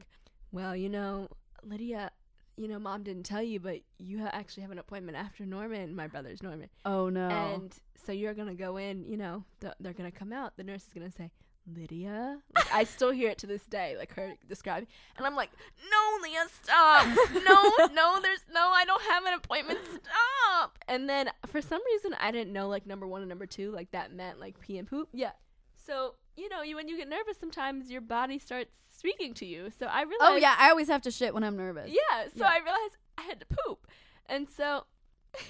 well, 0.52 0.76
you 0.76 0.90
know, 0.90 1.28
Lydia, 1.64 2.12
you 2.58 2.68
know, 2.68 2.80
mom 2.80 3.04
didn't 3.04 3.24
tell 3.24 3.44
you, 3.44 3.60
but 3.60 3.80
you 3.98 4.20
ha- 4.20 4.32
actually 4.34 4.62
have 4.64 4.72
an 4.72 4.80
appointment 4.80 5.18
after 5.18 5.46
Norman, 5.46 5.96
my 5.96 6.08
brother's 6.08 6.42
Norman. 6.44 6.70
Oh 6.86 7.10
no. 7.10 7.30
And 7.30 7.74
so 8.06 8.12
you're 8.12 8.34
going 8.34 8.48
to 8.48 8.54
go 8.56 8.78
in, 8.78 9.06
you 9.06 9.18
know, 9.18 9.44
th- 9.62 9.74
they're 9.80 9.94
going 9.94 10.12
to 10.12 10.18
come 10.18 10.34
out. 10.34 10.58
The 10.58 10.64
nurse 10.64 10.86
is 10.86 10.94
going 10.94 11.10
to 11.10 11.16
say, 11.16 11.32
Lydia. 11.76 12.40
Like, 12.56 12.74
I 12.74 12.84
still 12.84 13.12
hear 13.12 13.30
it 13.30 13.38
to 13.40 13.48
this 13.48 13.66
day, 13.66 13.96
like 13.98 14.14
her 14.16 14.34
describing. 14.48 14.88
And 15.18 15.26
I'm 15.26 15.36
like, 15.36 15.50
no, 15.90 16.24
Leah, 16.24 16.46
stop. 16.62 17.08
No, 17.34 17.88
no, 17.94 18.20
there's 18.22 18.46
no, 18.54 18.70
I 18.70 18.86
don't 18.86 19.02
have 19.04 19.26
an 19.26 19.34
appointment. 19.34 19.80
Stop. 19.86 20.80
And 20.88 21.10
then 21.10 21.30
for 21.48 21.62
some 21.62 21.82
reason, 21.86 22.16
I 22.20 22.32
didn't 22.32 22.54
know 22.54 22.68
like 22.68 22.86
number 22.86 23.08
one 23.08 23.22
and 23.22 23.30
number 23.30 23.46
two, 23.46 23.72
like 23.72 23.92
that 23.92 24.14
meant 24.14 24.40
like 24.40 24.60
pee 24.60 24.78
and 24.78 24.88
poop. 24.88 25.10
yeah. 25.14 25.32
So, 25.86 26.16
you 26.38 26.50
know, 26.50 26.62
you 26.62 26.76
when 26.76 26.88
you 26.88 26.98
get 26.98 27.10
nervous, 27.10 27.38
sometimes 27.40 27.90
your 27.90 28.02
body 28.02 28.38
starts 28.38 28.76
speaking 28.96 29.34
to 29.36 29.46
you. 29.46 29.72
So 29.78 29.88
I 29.88 30.04
oh, 30.04 30.06
realized. 30.06 30.22
Oh 30.22 30.36
yeah, 30.36 30.56
I 30.58 30.70
always 30.70 30.88
have 30.88 31.02
to 31.04 31.12
shit 31.12 31.34
when 31.34 31.44
I'm 31.44 31.58
nervous. 31.58 31.90
Yeah, 31.90 32.26
so 32.26 32.44
Yeah. 32.44 32.48
I 32.50 32.58
realized 32.64 32.98
I 33.18 33.24
had 33.24 33.40
to 33.40 33.46
poop. 33.48 33.88
And 34.28 34.48
so 34.48 34.84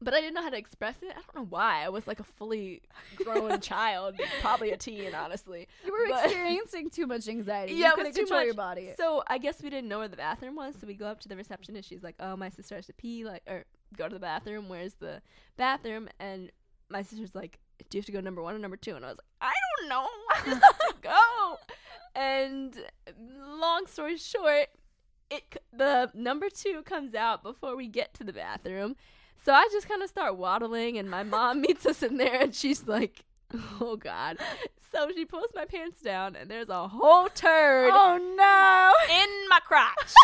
but 0.00 0.12
I 0.14 0.20
didn't 0.20 0.34
know 0.34 0.42
how 0.42 0.50
to 0.50 0.56
express 0.58 0.96
it. 1.02 1.10
I 1.10 1.14
don't 1.14 1.34
know 1.36 1.46
why. 1.48 1.82
I 1.84 1.88
was 1.88 2.06
like 2.06 2.20
a 2.20 2.24
fully 2.24 2.82
grown 3.16 3.60
child, 3.72 4.20
probably 4.42 4.70
a 4.70 4.76
teen, 4.76 5.14
honestly. 5.14 5.66
You 5.84 5.92
were 5.92 6.08
But- 6.08 6.24
experiencing 6.26 6.90
too 6.90 7.06
much 7.06 7.26
anxiety. 7.28 7.72
Yeah, 7.76 7.88
you 7.90 7.94
couldn't 7.96 8.14
control 8.14 8.40
much. 8.40 8.44
your 8.46 8.54
body. 8.54 8.90
So 8.96 9.22
I 9.26 9.38
guess 9.38 9.62
we 9.62 9.70
didn't 9.70 9.88
know 9.88 9.98
where 10.00 10.08
the 10.08 10.16
bathroom 10.16 10.54
was, 10.56 10.74
so 10.80 10.86
we 10.86 10.94
go 10.94 11.06
up 11.06 11.20
to 11.20 11.28
the 11.28 11.36
receptionist. 11.36 11.76
And 11.76 11.84
she's 11.84 12.02
like, 12.04 12.16
"Oh, 12.20 12.36
my 12.36 12.48
sister 12.50 12.74
has 12.76 12.86
to 12.86 12.92
pee, 12.92 13.24
like, 13.24 13.42
or 13.48 13.64
go 13.96 14.06
to 14.08 14.14
the 14.14 14.20
bathroom. 14.20 14.68
Where's 14.68 14.94
the 14.94 15.22
bathroom?" 15.56 16.08
And 16.20 16.50
my 16.90 17.02
sister's 17.02 17.34
like, 17.34 17.58
"Do 17.90 17.96
you 17.96 18.00
have 18.00 18.06
to 18.06 18.12
go 18.12 18.20
number 18.20 18.42
one 18.42 18.54
or 18.54 18.58
number 18.58 18.76
two? 18.76 18.96
And 18.96 19.04
I 19.04 19.08
was 19.08 19.18
like, 19.18 19.50
"I 19.50 19.52
don't 19.80 19.88
know. 19.88 20.06
I 20.30 20.40
just 20.44 20.62
have 20.62 20.78
to 20.78 20.94
go." 21.02 21.56
And 22.14 22.74
long 23.60 23.86
story 23.86 24.16
short, 24.16 24.68
it 25.30 25.56
the 25.72 26.10
number 26.14 26.48
two 26.48 26.82
comes 26.82 27.14
out 27.14 27.42
before 27.42 27.76
we 27.76 27.88
get 27.88 28.14
to 28.14 28.24
the 28.24 28.32
bathroom. 28.32 28.96
So 29.46 29.52
I 29.52 29.68
just 29.70 29.88
kind 29.88 30.02
of 30.02 30.08
start 30.08 30.36
waddling, 30.36 30.98
and 30.98 31.08
my 31.08 31.22
mom 31.22 31.60
meets 31.66 31.86
us 31.86 32.02
in 32.02 32.16
there, 32.16 32.40
and 32.40 32.52
she's 32.52 32.88
like, 32.88 33.24
"Oh 33.80 33.94
God!" 33.94 34.38
So 34.90 35.08
she 35.14 35.24
pulls 35.24 35.50
my 35.54 35.64
pants 35.64 36.00
down, 36.00 36.34
and 36.34 36.50
there's 36.50 36.68
a 36.68 36.88
whole 36.88 37.28
turd 37.28 37.92
oh 37.94 38.16
no. 38.18 38.92
in 39.14 39.48
my 39.48 39.60
crotch. 39.64 40.14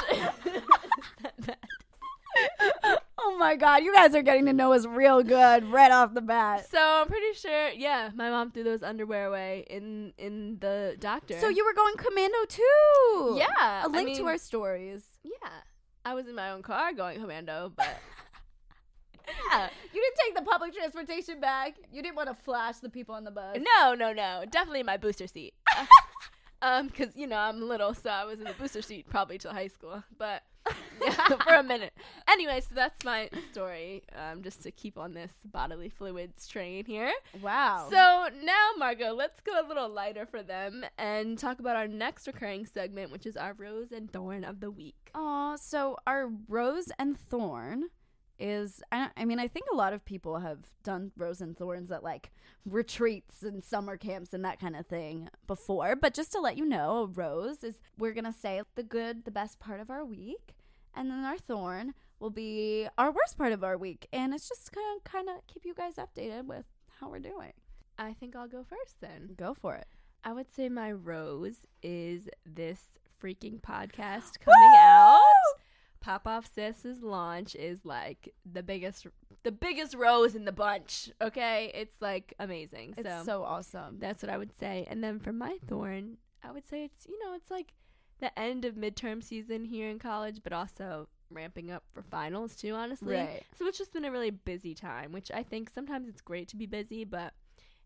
oh 3.18 3.36
my 3.38 3.54
god, 3.54 3.84
you 3.84 3.94
guys 3.94 4.12
are 4.16 4.22
getting 4.22 4.46
to 4.46 4.52
know 4.52 4.72
us 4.72 4.86
real 4.86 5.22
good 5.22 5.70
right 5.70 5.92
off 5.92 6.14
the 6.14 6.20
bat. 6.20 6.68
so 6.68 6.80
I'm 6.80 7.06
pretty 7.06 7.32
sure, 7.34 7.68
yeah, 7.68 8.10
my 8.16 8.28
mom 8.28 8.50
threw 8.50 8.64
those 8.64 8.82
underwear 8.82 9.26
away 9.26 9.64
in 9.70 10.14
in 10.18 10.58
the 10.58 10.96
doctor. 10.98 11.38
So 11.38 11.48
you 11.48 11.64
were 11.64 11.74
going 11.74 11.94
commando 11.96 12.38
too. 12.48 13.36
yeah, 13.38 13.86
A 13.86 13.88
link 13.88 14.08
I 14.08 14.14
to 14.14 14.26
our 14.26 14.38
stories. 14.38 15.04
yeah. 15.22 15.60
I 16.04 16.14
was 16.14 16.26
in 16.26 16.34
my 16.34 16.50
own 16.50 16.62
car 16.62 16.92
going 16.92 17.20
commando, 17.20 17.70
but 17.76 18.00
yeah, 19.50 19.68
You 19.92 20.00
didn't 20.00 20.16
take 20.24 20.34
the 20.36 20.50
public 20.50 20.74
transportation 20.74 21.40
back. 21.40 21.74
You 21.92 22.02
didn't 22.02 22.16
want 22.16 22.28
to 22.28 22.34
flash 22.34 22.78
the 22.78 22.88
people 22.88 23.14
on 23.14 23.24
the 23.24 23.30
bus. 23.30 23.58
no, 23.58 23.94
no, 23.94 24.12
no, 24.12 24.44
definitely 24.50 24.80
in 24.80 24.86
my 24.86 24.96
booster 24.96 25.26
seat. 25.26 25.54
um, 26.62 26.88
because 26.88 27.16
you 27.16 27.26
know 27.26 27.36
I'm 27.36 27.60
little, 27.60 27.94
so 27.94 28.10
I 28.10 28.24
was 28.24 28.38
in 28.38 28.44
the 28.44 28.54
booster 28.54 28.82
seat 28.82 29.06
probably 29.08 29.38
till 29.38 29.52
high 29.52 29.68
school, 29.68 30.02
but 30.18 30.42
yeah, 31.02 31.26
for 31.44 31.54
a 31.54 31.62
minute. 31.62 31.92
Anyway, 32.28 32.60
so 32.60 32.74
that's 32.74 33.04
my 33.04 33.28
story. 33.50 34.04
Um, 34.16 34.42
just 34.42 34.62
to 34.62 34.70
keep 34.70 34.96
on 34.98 35.14
this 35.14 35.32
bodily 35.44 35.88
fluids 35.88 36.46
train 36.46 36.84
here. 36.84 37.12
Wow. 37.40 37.88
So 37.90 38.28
now, 38.44 38.70
Margot, 38.78 39.12
let's 39.12 39.40
go 39.40 39.60
a 39.60 39.66
little 39.66 39.88
lighter 39.88 40.26
for 40.26 40.42
them 40.42 40.84
and 40.98 41.38
talk 41.38 41.58
about 41.58 41.76
our 41.76 41.88
next 41.88 42.26
recurring 42.26 42.66
segment, 42.66 43.10
which 43.10 43.26
is 43.26 43.36
our 43.36 43.54
rose 43.54 43.92
and 43.92 44.12
thorn 44.12 44.44
of 44.44 44.60
the 44.60 44.70
week. 44.70 45.10
Aw, 45.14 45.56
so 45.56 45.96
our 46.06 46.30
rose 46.48 46.90
and 46.98 47.18
thorn 47.18 47.84
is 48.42 48.82
I, 48.90 49.08
I 49.16 49.24
mean 49.24 49.38
I 49.38 49.46
think 49.46 49.66
a 49.72 49.76
lot 49.76 49.92
of 49.92 50.04
people 50.04 50.40
have 50.40 50.58
done 50.82 51.12
rose 51.16 51.40
and 51.40 51.56
thorns 51.56 51.92
at 51.92 52.02
like 52.02 52.32
retreats 52.66 53.42
and 53.42 53.62
summer 53.62 53.96
camps 53.96 54.34
and 54.34 54.44
that 54.44 54.58
kind 54.60 54.74
of 54.74 54.86
thing 54.86 55.28
before 55.46 55.94
but 55.94 56.12
just 56.12 56.32
to 56.32 56.40
let 56.40 56.58
you 56.58 56.66
know 56.66 56.98
a 56.98 57.06
rose 57.06 57.62
is 57.62 57.80
we're 57.96 58.12
gonna 58.12 58.32
say 58.32 58.60
the 58.74 58.82
good 58.82 59.24
the 59.24 59.30
best 59.30 59.60
part 59.60 59.78
of 59.78 59.90
our 59.90 60.04
week 60.04 60.56
and 60.92 61.08
then 61.08 61.24
our 61.24 61.38
thorn 61.38 61.94
will 62.18 62.30
be 62.30 62.88
our 62.98 63.12
worst 63.12 63.38
part 63.38 63.52
of 63.52 63.62
our 63.62 63.78
week 63.78 64.08
and 64.12 64.34
it's 64.34 64.48
just 64.48 64.72
gonna 64.72 65.00
kind 65.04 65.28
of 65.28 65.46
keep 65.46 65.64
you 65.64 65.72
guys 65.74 65.94
updated 65.94 66.44
with 66.46 66.64
how 67.00 67.08
we're 67.08 67.20
doing 67.20 67.52
I 67.96 68.14
think 68.14 68.34
I'll 68.34 68.48
go 68.48 68.64
first 68.68 68.96
then. 69.00 69.34
go 69.36 69.54
for 69.54 69.76
it 69.76 69.86
I 70.24 70.32
would 70.32 70.52
say 70.52 70.68
my 70.68 70.90
rose 70.90 71.66
is 71.80 72.28
this 72.44 72.92
freaking 73.22 73.60
podcast 73.60 74.40
coming 74.40 74.74
out. 74.78 75.20
Pop 76.02 76.26
Off 76.26 76.50
Sis's 76.52 77.02
launch 77.02 77.54
is 77.54 77.84
like 77.84 78.34
the 78.50 78.62
biggest 78.62 79.06
the 79.44 79.52
biggest 79.52 79.94
rose 79.94 80.34
in 80.34 80.44
the 80.44 80.52
bunch. 80.52 81.10
Okay? 81.20 81.70
It's 81.74 81.96
like 82.00 82.34
amazing. 82.38 82.94
it's 82.96 83.08
so, 83.08 83.22
so 83.24 83.42
awesome 83.44 83.98
that's 83.98 84.22
what 84.22 84.30
I 84.30 84.36
would 84.36 84.56
say. 84.58 84.86
And 84.90 85.02
then 85.02 85.18
for 85.18 85.32
my 85.32 85.58
thorn, 85.66 86.18
I 86.42 86.50
would 86.50 86.66
say 86.66 86.84
it's 86.84 87.06
you 87.08 87.18
know, 87.24 87.34
it's 87.34 87.50
like 87.50 87.72
the 88.20 88.36
end 88.38 88.64
of 88.64 88.74
midterm 88.74 89.22
season 89.22 89.64
here 89.64 89.88
in 89.88 89.98
college, 89.98 90.40
but 90.42 90.52
also 90.52 91.08
ramping 91.30 91.70
up 91.70 91.84
for 91.92 92.02
finals 92.02 92.54
too, 92.54 92.74
honestly. 92.74 93.14
right 93.14 93.42
So 93.58 93.66
it's 93.66 93.78
just 93.78 93.92
been 93.92 94.04
a 94.04 94.12
really 94.12 94.30
busy 94.30 94.74
time, 94.74 95.12
which 95.12 95.30
I 95.32 95.42
think 95.42 95.70
sometimes 95.70 96.08
it's 96.08 96.20
great 96.20 96.48
to 96.48 96.56
be 96.56 96.66
busy, 96.66 97.04
but 97.04 97.32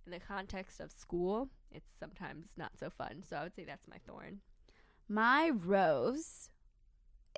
in 0.06 0.12
the 0.12 0.20
context 0.20 0.80
of 0.80 0.90
school, 0.90 1.48
it's 1.70 1.90
sometimes 2.00 2.48
not 2.56 2.72
so 2.78 2.90
fun. 2.90 3.22
So 3.28 3.36
I 3.36 3.42
would 3.42 3.54
say 3.54 3.64
that's 3.64 3.88
my 3.88 3.98
thorn. 4.06 4.40
My 5.08 5.50
rose 5.50 6.50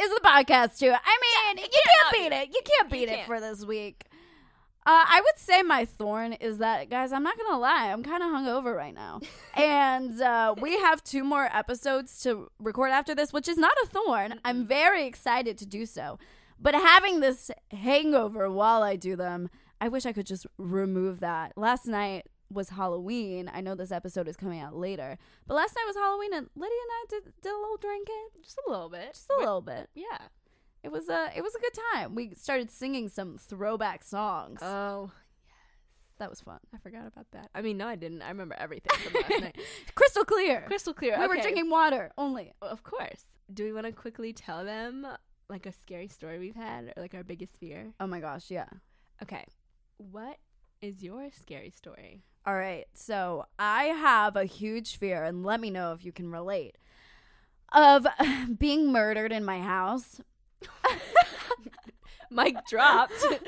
is 0.01 0.11
the 0.11 0.21
podcast 0.25 0.79
too. 0.79 0.93
I 0.93 1.55
mean, 1.55 1.65
you 1.65 1.81
can't 1.87 2.13
beat 2.13 2.37
it. 2.37 2.49
You 2.49 2.61
can't 2.65 2.91
beat 2.91 3.09
it 3.09 3.17
can't. 3.17 3.27
for 3.27 3.41
this 3.41 3.65
week. 3.65 4.05
Uh, 4.87 5.05
I 5.07 5.21
would 5.23 5.39
say 5.39 5.63
my 5.63 5.85
thorn 5.85 6.33
is 6.35 6.59
that, 6.59 6.89
guys. 6.89 7.13
I'm 7.13 7.23
not 7.23 7.37
gonna 7.37 7.59
lie. 7.59 7.91
I'm 7.93 8.03
kind 8.03 8.23
of 8.23 8.31
hungover 8.31 8.75
right 8.75 8.95
now, 8.95 9.21
and 9.55 10.21
uh, 10.21 10.55
we 10.61 10.79
have 10.79 11.05
two 11.05 11.25
more 11.25 11.45
episodes 11.53 12.23
to 12.23 12.51
record 12.59 12.91
after 12.91 13.15
this, 13.15 13.33
which 13.33 13.49
is 13.49 13.59
not 13.59 13.75
a 13.83 13.87
thorn. 13.87 14.41
I'm 14.45 14.67
very 14.67 15.07
excited 15.07 15.59
to 15.59 15.67
do 15.67 15.85
so, 15.85 16.19
but 16.59 16.75
having 16.75 17.21
this 17.21 17.51
hangover 17.71 18.51
while 18.51 18.83
I 18.83 18.97
do 18.97 19.15
them, 19.15 19.51
I 19.81 19.89
wish 19.89 20.07
I 20.07 20.13
could 20.13 20.27
just 20.27 20.47
remove 20.57 21.21
that. 21.21 21.53
Last 21.57 21.87
night 21.87 22.27
was 22.51 22.71
Halloween. 22.71 23.51
I 23.53 23.61
know 23.61 23.75
this 23.75 23.93
episode 23.93 24.27
is 24.29 24.37
coming 24.37 24.61
out 24.61 24.75
later, 24.75 25.19
but 25.47 25.55
last 25.55 25.75
night 25.77 25.85
was 25.87 25.97
Halloween, 25.97 26.33
and 26.35 26.49
Lydia 26.57 26.77
and 26.83 26.91
I 26.93 27.05
did, 27.09 27.33
did 27.43 27.53
a 27.53 27.57
little 27.59 27.77
drinking, 27.77 28.29
Just 28.43 28.59
a 28.67 28.71
little 28.71 28.89
bit. 28.89 29.13
just 29.13 29.31
a 29.31 29.39
little 29.39 29.61
bit. 29.63 29.91
Yeah. 29.95 30.19
It 30.83 30.93
was 30.93 31.09
a 31.09 31.31
it 31.37 31.43
was 31.43 31.55
a 31.57 31.61
good 31.61 31.77
time. 31.93 32.15
We 32.15 32.35
started 32.35 32.71
singing 32.71 33.09
some 33.09 33.37
throwback 33.37 34.05
songs. 34.05 34.61
Oh, 34.63 35.11
yes, 35.45 35.57
that 36.19 36.31
was 36.31 36.41
fun. 36.41 36.61
I 36.73 36.79
forgot 36.79 37.07
about 37.07 37.27
that. 37.33 37.51
I 37.55 37.63
mean, 37.63 37.77
no, 37.79 37.89
I 37.89 37.97
didn't. 37.97 38.23
I 38.23 38.29
remember 38.29 38.55
everything 38.59 38.97
from 38.99 39.21
last 39.21 39.29
night. 39.43 39.59
Crystal 39.97 40.25
clear. 40.25 40.63
Crystal 40.69 40.95
clear. 40.95 41.19
we 41.19 41.27
were 41.27 41.43
drinking 41.43 41.69
water 41.69 42.13
only. 42.17 42.53
Of 42.63 42.85
course. 42.85 43.25
Do 43.53 43.65
we 43.65 43.73
want 43.73 43.87
to 43.87 43.93
quickly 43.93 44.33
tell 44.33 44.65
them 44.65 45.07
like 45.51 45.67
a 45.67 45.73
scary 45.73 46.07
story 46.09 46.39
we've 46.39 46.55
had 46.55 46.93
or 46.97 47.03
like 47.03 47.13
our 47.15 47.25
biggest 47.25 47.57
fear? 47.57 47.93
Oh 47.99 48.07
my 48.07 48.21
gosh, 48.21 48.49
yeah. 48.51 48.69
Okay. 49.23 49.45
What 49.97 50.39
is 50.81 51.03
your 51.03 51.29
scary 51.33 51.71
story? 51.71 52.23
All 52.46 52.55
right. 52.55 52.87
So, 52.94 53.46
I 53.59 53.85
have 53.85 54.37
a 54.37 54.44
huge 54.44 54.96
fear 54.96 55.22
and 55.24 55.44
let 55.44 55.61
me 55.61 55.70
know 55.70 55.92
if 55.92 56.05
you 56.05 56.12
can 56.12 56.31
relate 56.31 56.77
of 57.72 58.07
being 58.59 58.90
murdered 58.92 59.33
in 59.33 59.44
my 59.44 59.61
house. 59.61 60.20
Mic 62.31 62.57
dropped. 62.68 63.14
Tone 63.22 63.40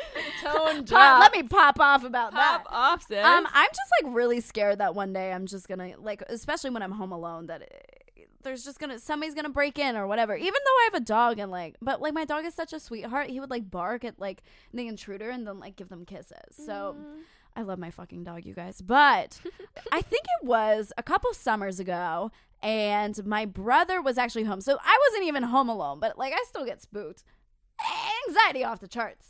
Pop- 0.43 0.87
dropped. 0.87 1.21
let 1.21 1.33
me 1.35 1.43
pop 1.43 1.79
off 1.81 2.03
about 2.03 2.33
pop 2.33 2.65
that. 2.65 2.71
off, 2.71 3.03
sis. 3.07 3.23
Um, 3.23 3.47
I'm 3.53 3.69
just 3.69 3.91
like 4.03 4.15
really 4.15 4.41
scared 4.41 4.79
that 4.79 4.95
one 4.95 5.13
day 5.13 5.33
I'm 5.33 5.45
just 5.47 5.69
gonna 5.69 5.93
like, 5.99 6.23
especially 6.29 6.71
when 6.71 6.83
I'm 6.83 6.93
home 6.93 7.13
alone, 7.13 7.49
that 7.49 7.61
uh, 7.63 8.23
there's 8.43 8.65
just 8.65 8.79
gonna 8.79 8.99
somebody's 8.99 9.35
gonna 9.35 9.51
break 9.51 9.79
in 9.79 9.97
or 9.99 10.07
whatever. 10.07 10.35
Even 10.35 10.47
though 10.65 10.71
I 10.81 10.89
have 10.93 11.03
a 11.03 11.05
dog 11.05 11.39
and 11.39 11.51
like, 11.51 11.77
but 11.83 12.01
like 12.01 12.15
my 12.15 12.25
dog 12.25 12.47
is 12.47 12.55
such 12.55 12.73
a 12.73 12.81
sweetheart. 12.81 13.29
He 13.29 13.39
would 13.39 13.51
like 13.51 13.71
bark 13.71 14.03
at 14.03 14.19
like 14.19 14.43
the 14.73 14.89
intruder 14.89 15.29
and 15.29 15.47
then 15.47 15.61
like 15.61 15.77
give 15.77 15.91
them 15.91 16.07
kisses. 16.07 16.39
So 16.57 16.97
Mm. 16.99 17.19
I 17.61 17.63
love 17.63 17.79
my 17.79 17.91
fucking 17.91 18.25
dog, 18.25 18.47
you 18.47 18.55
guys. 18.55 18.81
But 18.81 19.39
I 19.93 20.01
think 20.01 20.25
it 20.41 20.47
was 20.47 20.93
a 20.97 21.03
couple 21.03 21.33
summers 21.35 21.79
ago, 21.79 22.31
and 22.63 23.25
my 23.27 23.45
brother 23.45 24.01
was 24.01 24.17
actually 24.17 24.45
home. 24.45 24.63
So 24.63 24.79
I 24.83 24.99
wasn't 25.09 25.29
even 25.29 25.43
home 25.43 25.69
alone, 25.69 26.01
but 26.01 26.17
like 26.19 26.33
I 26.33 26.43
still 26.49 26.65
get 26.65 26.81
spooked. 26.81 27.23
Anxiety 28.29 28.65
off 28.65 28.81
the 28.81 28.89
charts. 28.89 29.29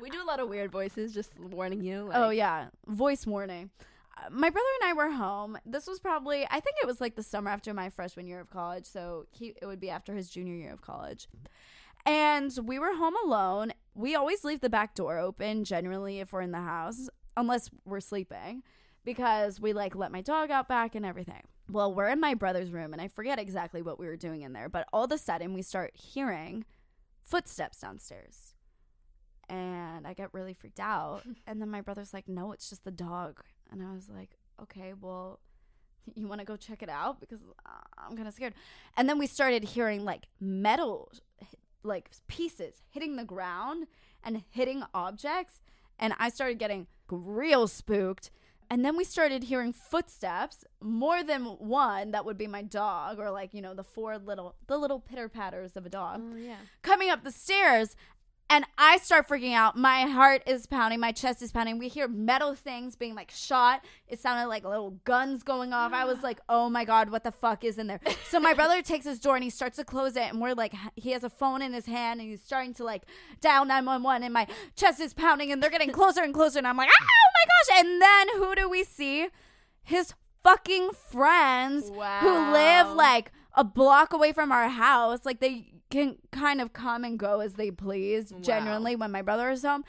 we 0.00 0.10
do 0.10 0.22
a 0.22 0.26
lot 0.26 0.40
of 0.40 0.48
weird 0.48 0.72
voices, 0.72 1.14
just 1.14 1.38
warning 1.38 1.82
you. 1.82 2.02
Like, 2.04 2.16
oh 2.16 2.30
yeah, 2.30 2.66
voice 2.88 3.26
warning. 3.26 3.70
Uh, 4.18 4.30
My 4.30 4.50
brother 4.50 4.66
and 4.82 4.90
I 4.90 4.92
were 4.94 5.10
home. 5.12 5.56
This 5.64 5.86
was 5.86 6.00
probably 6.00 6.44
I 6.50 6.58
think 6.60 6.76
it 6.82 6.86
was 6.86 7.00
like 7.00 7.14
the 7.14 7.22
summer 7.22 7.50
after 7.50 7.72
my 7.74 7.90
freshman 7.90 8.26
year 8.26 8.40
of 8.40 8.50
college, 8.50 8.86
so 8.86 9.26
he 9.30 9.54
it 9.62 9.66
would 9.66 9.80
be 9.80 9.90
after 9.90 10.14
his 10.14 10.28
junior 10.30 10.54
year 10.54 10.72
of 10.72 10.80
college. 10.80 11.28
And 12.06 12.50
we 12.64 12.78
were 12.78 12.94
home 12.96 13.14
alone. 13.24 13.72
We 13.94 14.14
always 14.14 14.42
leave 14.42 14.60
the 14.60 14.70
back 14.70 14.94
door 14.94 15.18
open 15.18 15.64
generally 15.64 16.20
if 16.20 16.32
we're 16.32 16.40
in 16.40 16.52
the 16.52 16.60
house, 16.62 17.10
unless 17.36 17.70
we're 17.84 18.00
sleeping, 18.00 18.62
because 19.04 19.60
we 19.60 19.72
like 19.72 19.94
let 19.94 20.12
my 20.12 20.20
dog 20.20 20.50
out 20.50 20.68
back 20.68 20.94
and 20.94 21.06
everything. 21.06 21.42
Well, 21.70 21.94
we're 21.94 22.08
in 22.08 22.20
my 22.20 22.34
brother's 22.34 22.70
room 22.70 22.92
and 22.92 23.00
I 23.00 23.08
forget 23.08 23.38
exactly 23.38 23.80
what 23.82 23.98
we 23.98 24.06
were 24.06 24.16
doing 24.16 24.42
in 24.42 24.52
there, 24.52 24.68
but 24.68 24.86
all 24.92 25.04
of 25.04 25.12
a 25.12 25.18
sudden 25.18 25.54
we 25.54 25.62
start 25.62 25.92
hearing 25.94 26.64
footsteps 27.22 27.80
downstairs. 27.80 28.54
And 29.48 30.06
I 30.06 30.14
get 30.14 30.32
really 30.32 30.54
freaked 30.54 30.80
out. 30.80 31.22
And 31.46 31.60
then 31.60 31.70
my 31.70 31.80
brother's 31.80 32.12
like, 32.12 32.28
no, 32.28 32.52
it's 32.52 32.68
just 32.68 32.84
the 32.84 32.90
dog. 32.90 33.40
And 33.70 33.82
I 33.82 33.92
was 33.92 34.08
like, 34.08 34.36
okay, 34.62 34.92
well, 35.00 35.40
you 36.14 36.26
want 36.26 36.40
to 36.40 36.44
go 36.44 36.56
check 36.56 36.82
it 36.82 36.88
out? 36.88 37.20
Because 37.20 37.40
I'm 37.98 38.16
kind 38.16 38.28
of 38.28 38.34
scared. 38.34 38.54
And 38.96 39.08
then 39.08 39.18
we 39.18 39.26
started 39.26 39.64
hearing 39.64 40.04
like 40.04 40.26
metal, 40.40 41.10
like 41.82 42.10
pieces 42.28 42.82
hitting 42.90 43.16
the 43.16 43.24
ground 43.24 43.86
and 44.22 44.42
hitting 44.50 44.82
objects. 44.94 45.60
And 45.98 46.14
I 46.18 46.30
started 46.30 46.58
getting 46.58 46.86
real 47.10 47.66
spooked. 47.68 48.30
And 48.72 48.84
then 48.84 48.96
we 48.96 49.02
started 49.02 49.42
hearing 49.44 49.72
footsteps, 49.72 50.64
more 50.80 51.24
than 51.24 51.44
one 51.44 52.12
that 52.12 52.24
would 52.24 52.38
be 52.38 52.46
my 52.46 52.62
dog, 52.62 53.18
or 53.18 53.30
like, 53.32 53.52
you 53.52 53.60
know, 53.60 53.74
the 53.74 53.82
four 53.82 54.16
little, 54.16 54.54
the 54.68 54.78
little 54.78 55.00
pitter 55.00 55.28
patters 55.28 55.76
of 55.76 55.84
a 55.86 55.88
dog 55.88 56.22
Oh 56.22 56.36
yeah. 56.36 56.58
coming 56.82 57.10
up 57.10 57.24
the 57.24 57.32
stairs 57.32 57.96
and 58.50 58.64
I 58.76 58.98
start 58.98 59.28
freaking 59.28 59.54
out. 59.54 59.76
My 59.76 60.02
heart 60.02 60.42
is 60.44 60.66
pounding, 60.66 60.98
my 60.98 61.12
chest 61.12 61.40
is 61.40 61.52
pounding. 61.52 61.78
We 61.78 61.86
hear 61.86 62.08
metal 62.08 62.56
things 62.56 62.96
being 62.96 63.14
like 63.14 63.30
shot. 63.30 63.84
It 64.08 64.18
sounded 64.18 64.48
like 64.48 64.64
little 64.64 64.98
guns 65.04 65.44
going 65.44 65.72
off. 65.72 65.92
I 65.92 66.04
was 66.04 66.22
like, 66.22 66.40
"Oh 66.48 66.68
my 66.68 66.84
god, 66.84 67.10
what 67.10 67.22
the 67.22 67.30
fuck 67.30 67.64
is 67.64 67.78
in 67.78 67.86
there?" 67.86 68.00
So 68.28 68.40
my 68.40 68.52
brother 68.52 68.82
takes 68.90 69.06
his 69.06 69.20
door 69.20 69.36
and 69.36 69.44
he 69.44 69.50
starts 69.50 69.76
to 69.76 69.84
close 69.84 70.16
it 70.16 70.24
and 70.24 70.40
we're 70.40 70.54
like 70.54 70.74
he 70.96 71.12
has 71.12 71.22
a 71.22 71.30
phone 71.30 71.62
in 71.62 71.72
his 71.72 71.86
hand 71.86 72.20
and 72.20 72.28
he's 72.28 72.42
starting 72.42 72.74
to 72.74 72.84
like 72.84 73.04
dial 73.40 73.64
911 73.64 74.24
and 74.24 74.34
my 74.34 74.48
chest 74.74 75.00
is 75.00 75.14
pounding 75.14 75.52
and 75.52 75.62
they're 75.62 75.70
getting 75.70 75.92
closer 75.92 76.22
and 76.22 76.34
closer 76.34 76.58
and 76.58 76.66
I'm 76.66 76.76
like, 76.76 76.90
"Oh 76.90 77.04
my 77.04 77.76
gosh." 77.76 77.84
And 77.84 78.02
then 78.02 78.28
who 78.36 78.54
do 78.56 78.68
we 78.68 78.82
see? 78.82 79.28
His 79.82 80.12
fucking 80.42 80.90
friends 80.92 81.88
who 81.88 82.52
live 82.52 82.88
like 82.92 83.32
a 83.54 83.64
block 83.64 84.12
away 84.12 84.32
from 84.32 84.52
our 84.52 84.68
house. 84.68 85.20
Like 85.24 85.40
they 85.40 85.69
can 85.90 86.16
kind 86.30 86.60
of 86.60 86.72
come 86.72 87.04
and 87.04 87.18
go 87.18 87.40
as 87.40 87.54
they 87.54 87.70
please, 87.70 88.32
genuinely, 88.40 88.96
when 88.96 89.10
my 89.10 89.22
brother 89.22 89.50
is 89.50 89.62
home. 89.62 89.84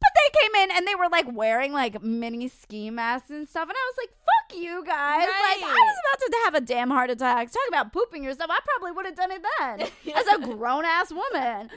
But 0.00 0.08
they 0.14 0.40
came 0.40 0.62
in 0.62 0.76
and 0.76 0.86
they 0.86 0.94
were 0.94 1.08
like 1.10 1.26
wearing 1.30 1.72
like 1.72 2.02
mini 2.02 2.48
ski 2.48 2.88
masks 2.90 3.28
and 3.28 3.46
stuff. 3.46 3.68
And 3.68 3.76
I 3.76 3.92
was 3.92 3.96
like, 3.98 4.10
fuck 4.10 4.58
you 4.58 4.82
guys. 4.86 5.26
Like, 5.26 5.62
I 5.62 5.74
was 5.74 5.96
about 6.14 6.26
to 6.26 6.38
have 6.44 6.54
a 6.54 6.60
damn 6.62 6.90
heart 6.90 7.10
attack. 7.10 7.52
Talk 7.52 7.62
about 7.68 7.92
pooping 7.92 8.24
yourself. 8.24 8.50
I 8.50 8.60
probably 8.64 8.92
would 8.92 9.04
have 9.04 9.16
done 9.16 9.30
it 9.30 9.42
then 9.58 9.88
as 10.14 10.26
a 10.26 10.38
grown 10.56 10.86
ass 10.86 11.12
woman. 11.12 11.68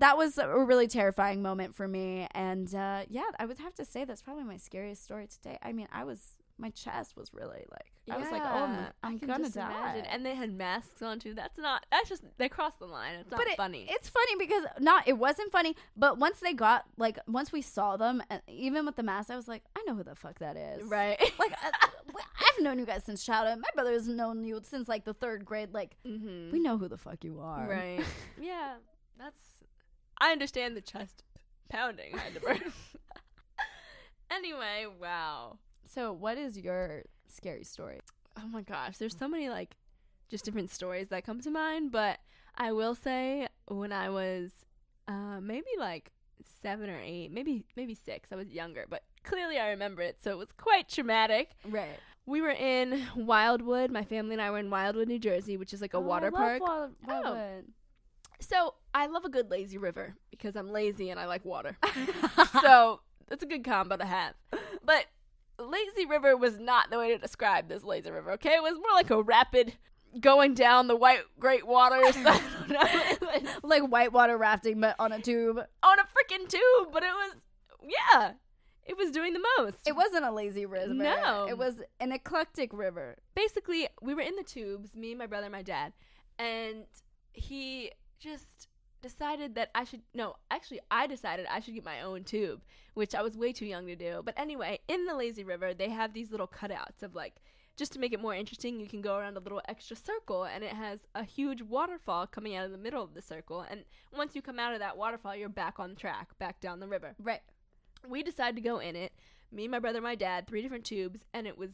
That 0.00 0.16
was 0.16 0.38
a 0.38 0.48
really 0.48 0.88
terrifying 0.88 1.42
moment 1.42 1.76
for 1.76 1.86
me. 1.86 2.26
And 2.32 2.74
uh, 2.74 3.02
yeah, 3.08 3.30
I 3.38 3.46
would 3.46 3.58
have 3.58 3.74
to 3.76 3.84
say 3.84 4.04
that's 4.04 4.22
probably 4.22 4.44
my 4.44 4.56
scariest 4.56 5.04
story 5.04 5.28
today. 5.28 5.56
I 5.62 5.72
mean, 5.72 5.86
I 5.92 6.02
was, 6.02 6.20
my 6.60 6.70
chest 6.70 7.16
was 7.16 7.32
really 7.32 7.64
like, 7.70 7.92
I 8.10 8.18
was 8.18 8.30
like, 8.30 8.42
oh, 8.44 8.66
Yeah, 8.66 8.88
I 9.02 9.08
I'm 9.08 9.18
gonna 9.18 9.48
die. 9.48 9.70
imagine. 9.70 10.04
And 10.06 10.26
they 10.26 10.34
had 10.34 10.52
masks 10.52 11.00
on 11.02 11.18
too. 11.18 11.34
That's 11.34 11.58
not. 11.58 11.86
That's 11.90 12.08
just 12.08 12.22
they 12.38 12.48
crossed 12.48 12.78
the 12.78 12.86
line. 12.86 13.14
It's 13.14 13.30
not 13.30 13.40
it, 13.42 13.56
funny. 13.56 13.86
It's 13.88 14.08
funny 14.08 14.36
because 14.38 14.64
not 14.78 15.06
it 15.08 15.14
wasn't 15.14 15.52
funny, 15.52 15.76
but 15.96 16.18
once 16.18 16.40
they 16.40 16.52
got 16.52 16.84
like 16.98 17.18
once 17.26 17.52
we 17.52 17.62
saw 17.62 17.96
them, 17.96 18.22
and 18.30 18.42
even 18.48 18.84
with 18.84 18.96
the 18.96 19.02
mask, 19.02 19.30
I 19.30 19.36
was 19.36 19.48
like, 19.48 19.62
I 19.76 19.82
know 19.86 19.94
who 19.94 20.04
the 20.04 20.14
fuck 20.14 20.38
that 20.40 20.56
is. 20.56 20.84
right. 20.84 21.18
Like 21.38 21.52
uh, 21.52 21.86
I've 22.18 22.62
known 22.62 22.78
you 22.78 22.84
guys 22.84 23.02
since 23.04 23.24
childhood. 23.24 23.58
My 23.58 23.68
brother 23.74 23.92
has 23.92 24.06
known 24.06 24.44
you 24.44 24.60
since 24.62 24.88
like 24.88 25.04
the 25.04 25.14
third 25.14 25.44
grade. 25.44 25.72
Like 25.72 25.96
mm-hmm. 26.06 26.52
we 26.52 26.60
know 26.60 26.76
who 26.76 26.88
the 26.88 26.98
fuck 26.98 27.24
you 27.24 27.40
are. 27.40 27.66
Right. 27.66 28.04
yeah. 28.40 28.74
That's. 29.18 29.40
I 30.20 30.32
understand 30.32 30.76
the 30.76 30.82
chest 30.82 31.22
pounding. 31.70 32.14
I 32.14 32.18
had 32.18 32.34
to 32.34 32.40
burn. 32.40 32.72
anyway, 34.30 34.86
wow. 35.00 35.58
So 35.92 36.12
what 36.12 36.38
is 36.38 36.56
your 36.58 37.02
scary 37.28 37.64
story? 37.64 38.00
Oh 38.38 38.46
my 38.46 38.62
gosh, 38.62 38.96
there's 38.98 39.16
so 39.16 39.28
many 39.28 39.48
like 39.48 39.76
just 40.28 40.44
different 40.44 40.70
stories 40.70 41.08
that 41.08 41.24
come 41.24 41.40
to 41.40 41.50
mind, 41.50 41.90
but 41.90 42.18
I 42.56 42.72
will 42.72 42.94
say 42.94 43.48
when 43.66 43.92
I 43.92 44.10
was 44.10 44.50
uh 45.08 45.40
maybe 45.40 45.66
like 45.78 46.12
seven 46.62 46.88
or 46.90 47.00
eight, 47.02 47.32
maybe 47.32 47.64
maybe 47.76 47.94
six. 47.94 48.30
I 48.32 48.36
was 48.36 48.52
younger, 48.52 48.84
but 48.88 49.02
clearly 49.24 49.58
I 49.58 49.70
remember 49.70 50.02
it, 50.02 50.18
so 50.22 50.30
it 50.30 50.38
was 50.38 50.52
quite 50.56 50.88
traumatic. 50.88 51.50
Right. 51.68 51.98
We 52.26 52.40
were 52.40 52.50
in 52.50 53.02
Wildwood. 53.16 53.90
My 53.90 54.04
family 54.04 54.34
and 54.34 54.42
I 54.42 54.50
were 54.50 54.58
in 54.58 54.70
Wildwood, 54.70 55.08
New 55.08 55.18
Jersey, 55.18 55.56
which 55.56 55.72
is 55.72 55.80
like 55.80 55.94
a 55.94 55.96
Oh, 55.96 56.00
water 56.00 56.30
park. 56.30 56.62
Wild- 56.62 56.94
Oh. 57.08 57.20
Wildwood. 57.22 57.64
So 58.38 58.74
I 58.94 59.06
love 59.06 59.24
a 59.24 59.28
good 59.28 59.50
lazy 59.50 59.78
river 59.78 60.14
because 60.30 60.54
I'm 60.54 60.70
lazy 60.70 61.10
and 61.10 61.18
I 61.18 61.26
like 61.26 61.44
water. 61.44 61.76
so 62.62 63.00
that's 63.28 63.42
a 63.42 63.46
good 63.46 63.64
combo 63.64 63.96
to 63.96 64.04
have. 64.04 64.34
But 64.84 65.06
lazy 65.62 66.06
river 66.06 66.36
was 66.36 66.58
not 66.58 66.90
the 66.90 66.98
way 66.98 67.08
to 67.10 67.18
describe 67.18 67.68
this 67.68 67.84
lazy 67.84 68.10
river. 68.10 68.32
Okay, 68.32 68.54
it 68.54 68.62
was 68.62 68.74
more 68.74 68.92
like 68.94 69.10
a 69.10 69.22
rapid 69.22 69.74
going 70.18 70.54
down 70.54 70.88
the 70.88 70.96
white 70.96 71.20
great 71.38 71.66
waters. 71.66 72.16
I 72.16 72.40
don't 72.58 72.70
know. 72.70 72.80
It 72.82 73.20
was 73.20 73.60
like 73.62 73.82
whitewater 73.82 74.36
rafting, 74.36 74.80
but 74.80 74.96
on 74.98 75.12
a 75.12 75.20
tube. 75.20 75.58
on 75.82 75.98
a 75.98 76.02
freaking 76.02 76.48
tube, 76.48 76.88
but 76.92 77.02
it 77.02 77.12
was 77.12 77.36
yeah, 77.82 78.32
it 78.84 78.96
was 78.96 79.10
doing 79.10 79.32
the 79.32 79.44
most. 79.58 79.86
It 79.86 79.94
wasn't 79.94 80.24
a 80.24 80.32
lazy 80.32 80.66
river. 80.66 80.92
No. 80.92 81.46
It 81.48 81.56
was 81.56 81.80
an 82.00 82.12
eclectic 82.12 82.72
river. 82.72 83.16
basically 83.34 83.88
we 84.02 84.14
were 84.14 84.22
in 84.22 84.36
the 84.36 84.42
tubes, 84.42 84.94
me, 84.94 85.14
my 85.14 85.26
brother, 85.26 85.48
my 85.48 85.62
dad, 85.62 85.92
and 86.38 86.84
he 87.32 87.92
just 88.18 88.68
decided 89.02 89.54
that 89.54 89.70
I 89.74 89.84
should 89.84 90.02
no, 90.14 90.36
actually 90.50 90.80
I 90.90 91.06
decided 91.06 91.46
I 91.50 91.60
should 91.60 91.74
get 91.74 91.84
my 91.84 92.02
own 92.02 92.24
tube, 92.24 92.62
which 92.94 93.14
I 93.14 93.22
was 93.22 93.36
way 93.36 93.52
too 93.52 93.66
young 93.66 93.86
to 93.86 93.96
do. 93.96 94.22
But 94.24 94.38
anyway, 94.38 94.80
in 94.88 95.06
the 95.06 95.14
lazy 95.14 95.44
river, 95.44 95.74
they 95.74 95.90
have 95.90 96.12
these 96.12 96.30
little 96.30 96.48
cutouts 96.48 97.02
of 97.02 97.14
like 97.14 97.34
just 97.76 97.92
to 97.92 97.98
make 97.98 98.12
it 98.12 98.20
more 98.20 98.34
interesting, 98.34 98.78
you 98.78 98.86
can 98.86 99.00
go 99.00 99.16
around 99.16 99.38
a 99.38 99.40
little 99.40 99.62
extra 99.66 99.96
circle 99.96 100.44
and 100.44 100.62
it 100.62 100.72
has 100.72 101.00
a 101.14 101.24
huge 101.24 101.62
waterfall 101.62 102.26
coming 102.26 102.54
out 102.54 102.66
of 102.66 102.72
the 102.72 102.76
middle 102.76 103.02
of 103.02 103.14
the 103.14 103.22
circle. 103.22 103.64
And 103.70 103.84
once 104.14 104.36
you 104.36 104.42
come 104.42 104.58
out 104.58 104.74
of 104.74 104.80
that 104.80 104.98
waterfall, 104.98 105.34
you're 105.34 105.48
back 105.48 105.80
on 105.80 105.96
track, 105.96 106.38
back 106.38 106.60
down 106.60 106.80
the 106.80 106.86
river. 106.86 107.14
Right. 107.18 107.40
we 108.06 108.22
decided 108.22 108.56
to 108.56 108.60
go 108.60 108.80
in 108.80 108.96
it. 108.96 109.12
Me, 109.50 109.66
my 109.66 109.78
brother, 109.78 110.02
my 110.02 110.14
dad, 110.14 110.46
three 110.46 110.60
different 110.60 110.84
tubes, 110.84 111.24
and 111.32 111.46
it 111.46 111.56
was 111.56 111.70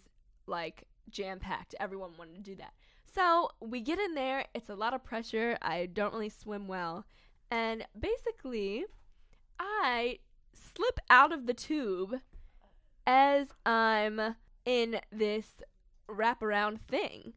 like 0.46 0.84
jam 1.10 1.40
packed. 1.40 1.74
Everyone 1.80 2.12
wanted 2.16 2.36
to 2.36 2.50
do 2.50 2.54
that. 2.54 2.72
So 3.16 3.48
we 3.60 3.80
get 3.80 3.98
in 3.98 4.14
there. 4.14 4.44
It's 4.54 4.68
a 4.68 4.74
lot 4.74 4.92
of 4.92 5.02
pressure. 5.02 5.56
I 5.62 5.86
don't 5.86 6.12
really 6.12 6.28
swim 6.28 6.68
well. 6.68 7.06
And 7.50 7.86
basically, 7.98 8.84
I 9.58 10.18
slip 10.52 11.00
out 11.08 11.32
of 11.32 11.46
the 11.46 11.54
tube 11.54 12.16
as 13.06 13.48
I'm 13.64 14.36
in 14.66 15.00
this 15.10 15.46
wraparound 16.10 16.80
thing. 16.80 17.32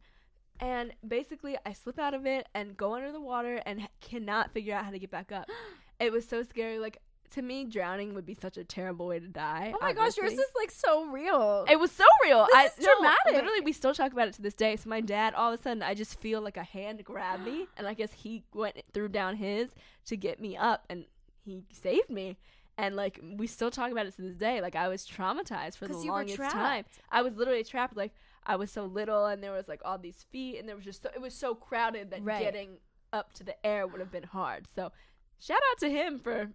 And 0.60 0.92
basically, 1.08 1.56
I 1.66 1.72
slip 1.72 1.98
out 1.98 2.14
of 2.14 2.26
it 2.26 2.48
and 2.54 2.76
go 2.76 2.96
under 2.96 3.14
the 3.14 3.22
water 3.22 3.62
and 3.66 3.88
cannot 4.02 4.52
figure 4.52 4.76
out 4.76 4.84
how 4.84 4.92
to 4.92 5.00
get 5.00 5.12
back 5.12 5.32
up. 5.32 5.50
It 6.02 6.14
was 6.14 6.26
so 6.26 6.44
scary. 6.44 6.80
Like, 6.80 7.02
to 7.32 7.42
me, 7.42 7.66
drowning 7.66 8.14
would 8.14 8.26
be 8.26 8.34
such 8.34 8.58
a 8.58 8.64
terrible 8.64 9.08
way 9.08 9.20
to 9.20 9.28
die. 9.28 9.74
Oh 9.76 9.78
my 9.82 9.94
gosh, 9.94 10.18
yours 10.18 10.34
is 10.34 10.40
like 10.56 10.72
so 10.72 11.06
real. 11.06 11.66
It 11.70 11.80
was 11.80 11.92
so 11.92 12.06
real. 12.24 12.46
This 12.48 12.56
I, 12.56 12.66
is 12.66 12.86
no, 12.86 12.94
dramatic. 12.96 13.34
Literally, 13.34 13.62
we 13.62 13.72
still 13.72 13.94
talk 13.94 14.12
about 14.12 14.28
it 14.28 14.34
to 14.36 14.42
this 14.42 14.54
day. 14.54 14.76
So 14.76 14.90
my 14.90 15.02
dad, 15.02 15.34
all 15.34 15.54
of 15.54 15.60
a 15.60 15.62
sudden, 15.62 15.84
I 15.84 15.94
just 15.94 16.20
feel 16.20 16.42
like 16.42 16.58
a 16.58 16.64
hand 16.64 17.04
grabbed 17.04 17.44
me, 17.46 17.68
and 17.78 17.88
I 17.88 17.94
guess 17.94 18.12
he 18.12 18.44
went 18.54 18.82
threw 18.94 19.08
down 19.08 19.36
his 19.36 19.70
to 20.06 20.18
get 20.18 20.40
me 20.40 20.58
up, 20.58 20.86
and 20.90 21.06
he 21.46 21.64
saved 21.72 22.10
me. 22.10 22.38
And 22.78 22.96
like 22.96 23.20
we 23.38 23.46
still 23.48 23.72
talk 23.72 23.92
about 23.92 24.06
it 24.06 24.16
to 24.16 24.22
this 24.22 24.36
day. 24.36 24.62
Like 24.62 24.76
I 24.76 24.88
was 24.88 25.06
traumatized 25.06 25.78
for 25.78 25.88
the 25.88 25.98
longest 25.98 26.38
time. 26.38 26.86
I 27.12 27.22
was 27.22 27.36
literally 27.36 27.64
trapped. 27.64 27.98
Like 27.98 28.14
I 28.46 28.56
was 28.56 28.72
so 28.72 28.86
little, 28.86 29.26
and 29.26 29.44
there 29.44 29.52
was 29.52 29.68
like 29.68 29.82
all 29.84 29.98
these 29.98 30.26
feet, 30.32 30.58
and 30.60 30.68
there 30.68 30.76
was 30.76 30.86
just 30.86 31.04
so, 31.04 31.10
it 31.14 31.22
was 31.22 31.34
so 31.34 31.54
crowded 31.56 32.12
that 32.12 32.24
Right. 32.24 32.42
getting 32.42 32.78
up 33.12 33.34
to 33.34 33.44
the 33.44 33.66
air 33.66 33.86
would 33.86 34.00
have 34.00 34.12
been 34.12 34.24
hard. 34.24 34.68
So 34.76 34.92
shout 35.40 35.60
out 35.72 35.80
to 35.80 35.90
him 35.90 36.20
for 36.20 36.52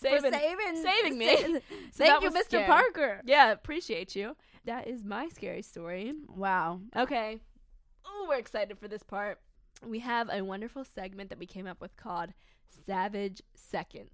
For 0.00 0.08
saving 0.20 0.32
saving, 0.32 0.82
saving 0.82 1.18
me. 1.18 1.36
So 1.92 2.04
Thank 2.04 2.22
you, 2.22 2.30
Mr. 2.30 2.44
scary. 2.44 2.66
Parker. 2.66 3.20
Yeah, 3.24 3.52
appreciate 3.52 4.16
you. 4.16 4.36
That 4.64 4.86
is 4.88 5.04
my 5.04 5.28
scary 5.28 5.62
story. 5.62 6.12
Wow. 6.28 6.80
Okay. 6.96 7.38
Oh, 8.06 8.26
we're 8.28 8.38
excited 8.38 8.78
for 8.78 8.88
this 8.88 9.02
part. 9.02 9.40
We 9.86 10.00
have 10.00 10.28
a 10.30 10.42
wonderful 10.42 10.84
segment 10.84 11.30
that 11.30 11.38
we 11.38 11.46
came 11.46 11.66
up 11.66 11.80
with 11.80 11.96
called 11.96 12.30
Savage 12.86 13.42
Seconds. 13.54 14.10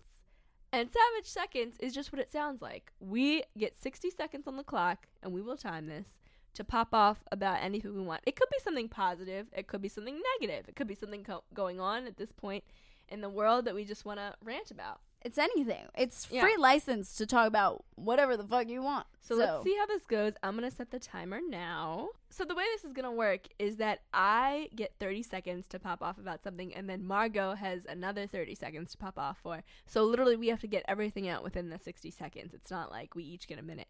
And 0.73 0.91
Savage 0.91 1.27
Seconds 1.27 1.77
is 1.81 1.95
just 1.95 2.13
what 2.13 2.21
it 2.21 2.31
sounds 2.31 2.61
like. 2.61 2.93
We 3.01 3.43
get 3.59 3.79
60 3.79 4.11
seconds 4.11 4.47
on 4.47 4.57
the 4.57 4.63
clock 4.63 5.07
and 5.23 5.33
we 5.33 5.41
will 5.43 5.57
time 5.57 5.87
this 5.87 6.19
to 6.55 6.65
pop 6.65 6.89
off 6.93 7.23
about 7.33 7.63
anything 7.63 7.95
we 7.95 8.03
want. 8.03 8.23
It 8.27 8.37
could 8.37 8.49
be 8.51 8.59
something 8.63 8.89
positive, 8.89 9.47
it 9.53 9.67
could 9.67 9.83
be 9.83 9.89
something 9.89 10.21
negative, 10.41 10.69
it 10.69 10.77
could 10.77 10.87
be 10.87 10.95
something 10.95 11.23
co- 11.23 11.45
going 11.55 11.81
on 11.81 12.07
at 12.07 12.17
this 12.17 12.33
point 12.33 12.65
in 13.09 13.21
the 13.21 13.29
world 13.29 13.67
that 13.67 13.75
we 13.75 13.85
just 13.85 14.05
want 14.05 14.19
to 14.19 14.35
rant 14.43 14.71
about. 14.71 15.01
It's 15.27 15.39
anything. 15.39 15.89
It's 15.99 16.31
Yeah. 16.31 16.43
free 16.43 16.57
license 16.57 17.17
to 17.17 17.27
talk 17.27 17.49
about 17.49 17.85
whatever 17.97 18.37
the 18.37 18.45
fuck 18.45 18.69
you 18.69 18.81
want. 18.81 19.09
So, 19.23 19.35
let's 19.35 19.65
see 19.65 19.75
how 19.77 19.85
this 19.87 20.05
goes. 20.05 20.35
I'm 20.41 20.57
to 20.61 20.71
set 20.71 20.93
the 20.93 21.01
timer 21.01 21.41
now. 21.41 22.11
So, 22.31 22.45
the 22.45 22.55
way 22.55 22.63
this 22.73 22.85
is 22.85 22.93
to 22.95 23.11
work 23.11 23.49
is 23.59 23.79
that 23.79 24.03
I 24.15 24.71
get 24.77 24.95
30 25.01 25.25
seconds 25.25 25.67
to 25.67 25.81
pop 25.81 26.01
off 26.01 26.19
about 26.19 26.45
something, 26.45 26.73
and 26.73 26.89
then 26.89 27.05
Margot 27.05 27.57
has 27.57 27.87
another 27.87 28.29
30 28.29 28.55
seconds 28.55 28.93
to 28.93 28.99
pop 28.99 29.19
off 29.19 29.39
for. 29.39 29.65
So, 29.85 30.05
literally, 30.05 30.37
we 30.37 30.47
have 30.47 30.61
to 30.61 30.69
get 30.69 30.85
everything 30.87 31.29
out 31.29 31.43
within 31.43 31.71
the 31.71 31.79
60 31.81 32.09
seconds. 32.13 32.55
It's 32.55 32.71
not 32.71 32.93
like 32.93 33.17
we 33.17 33.25
each 33.25 33.49
get 33.49 33.59
a 33.59 33.63
minute. 33.63 33.89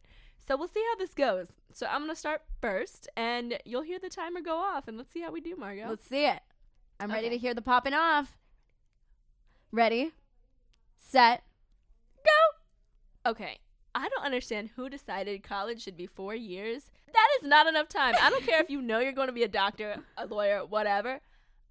So, 0.49 0.57
we'll 0.57 0.69
see 0.69 0.83
how 0.91 0.97
this 0.97 1.13
goes. 1.13 1.53
So, 1.75 1.87
I'm 1.87 2.09
to 2.09 2.17
start 2.17 2.45
first, 2.63 3.11
and 3.15 3.59
you'll 3.67 3.83
hear 3.83 3.99
the 3.99 4.09
timer 4.09 4.41
go 4.41 4.57
off, 4.57 4.89
and 4.89 4.97
let's 4.97 5.13
see 5.13 5.21
how 5.21 5.33
we 5.33 5.43
do, 5.43 5.55
Margot. 5.55 5.87
Let's 5.87 6.07
see 6.09 6.25
it. 6.25 6.41
I'm 6.99 7.11
ready 7.11 7.29
to 7.29 7.37
hear 7.37 7.53
the 7.53 7.61
popping 7.61 7.93
off. 7.93 8.39
Ready, 9.71 10.13
set, 11.07 11.43
go. 12.25 13.31
Okay. 13.31 13.59
I 13.95 14.09
don't 14.09 14.27
understand 14.27 14.71
who 14.77 14.91
decided 14.91 15.43
college 15.43 15.83
should 15.83 15.97
be 15.97 16.07
four 16.07 16.35
years. 16.35 16.91
That 17.07 17.29
is 17.41 17.49
not 17.49 17.67
enough 17.67 17.89
time. 17.89 18.15
I 18.21 18.29
don't 18.29 18.45
care 18.45 18.61
if 18.61 18.69
you 18.69 18.83
know 18.83 18.99
you're 18.99 19.13
going 19.13 19.29
to 19.29 19.33
be 19.33 19.43
a 19.43 19.49
doctor, 19.49 19.97
a 20.19 20.27
lawyer, 20.27 20.67
whatever. 20.67 21.21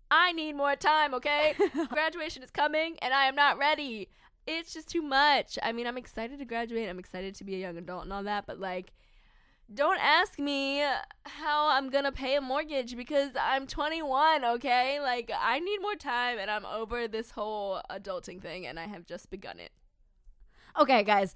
I 0.10 0.32
need 0.32 0.54
more 0.54 0.76
time, 0.76 1.14
okay? 1.14 1.54
Graduation 1.90 2.42
is 2.42 2.50
coming 2.50 2.98
and 3.00 3.14
I 3.14 3.26
am 3.26 3.36
not 3.36 3.60
ready. 3.60 4.10
It's 4.48 4.74
just 4.74 4.90
too 4.90 5.02
much. 5.02 5.60
I 5.62 5.72
mean, 5.72 5.86
I'm 5.86 5.98
excited 5.98 6.40
to 6.40 6.46
graduate. 6.46 6.90
I'm 6.90 7.00
excited 7.00 7.36
to 7.36 7.44
be 7.44 7.56
a 7.56 7.60
young 7.60 7.78
adult 7.78 8.04
and 8.04 8.14
all 8.14 8.24
that, 8.24 8.46
but 8.48 8.60
like, 8.60 8.92
don't 9.74 10.00
ask 10.00 10.40
me 10.40 10.84
how 11.24 11.70
I'm 11.70 11.90
gonna 11.90 12.12
pay 12.12 12.36
a 12.36 12.42
mortgage 12.42 12.96
because 12.96 13.32
I'm 13.40 13.68
21, 13.68 14.46
okay? 14.46 15.00
Like, 15.00 15.32
I 15.38 15.60
need 15.60 15.82
more 15.82 15.96
time 15.96 16.38
and 16.38 16.52
I'm 16.52 16.66
over 16.66 17.08
this 17.08 17.32
whole 17.32 17.82
adulting 17.90 18.42
thing 18.42 18.68
and 18.68 18.80
I 18.80 18.86
have 18.86 19.06
just 19.06 19.30
begun 19.30 19.60
it. 19.60 19.72
Okay, 20.78 21.04
guys. 21.04 21.34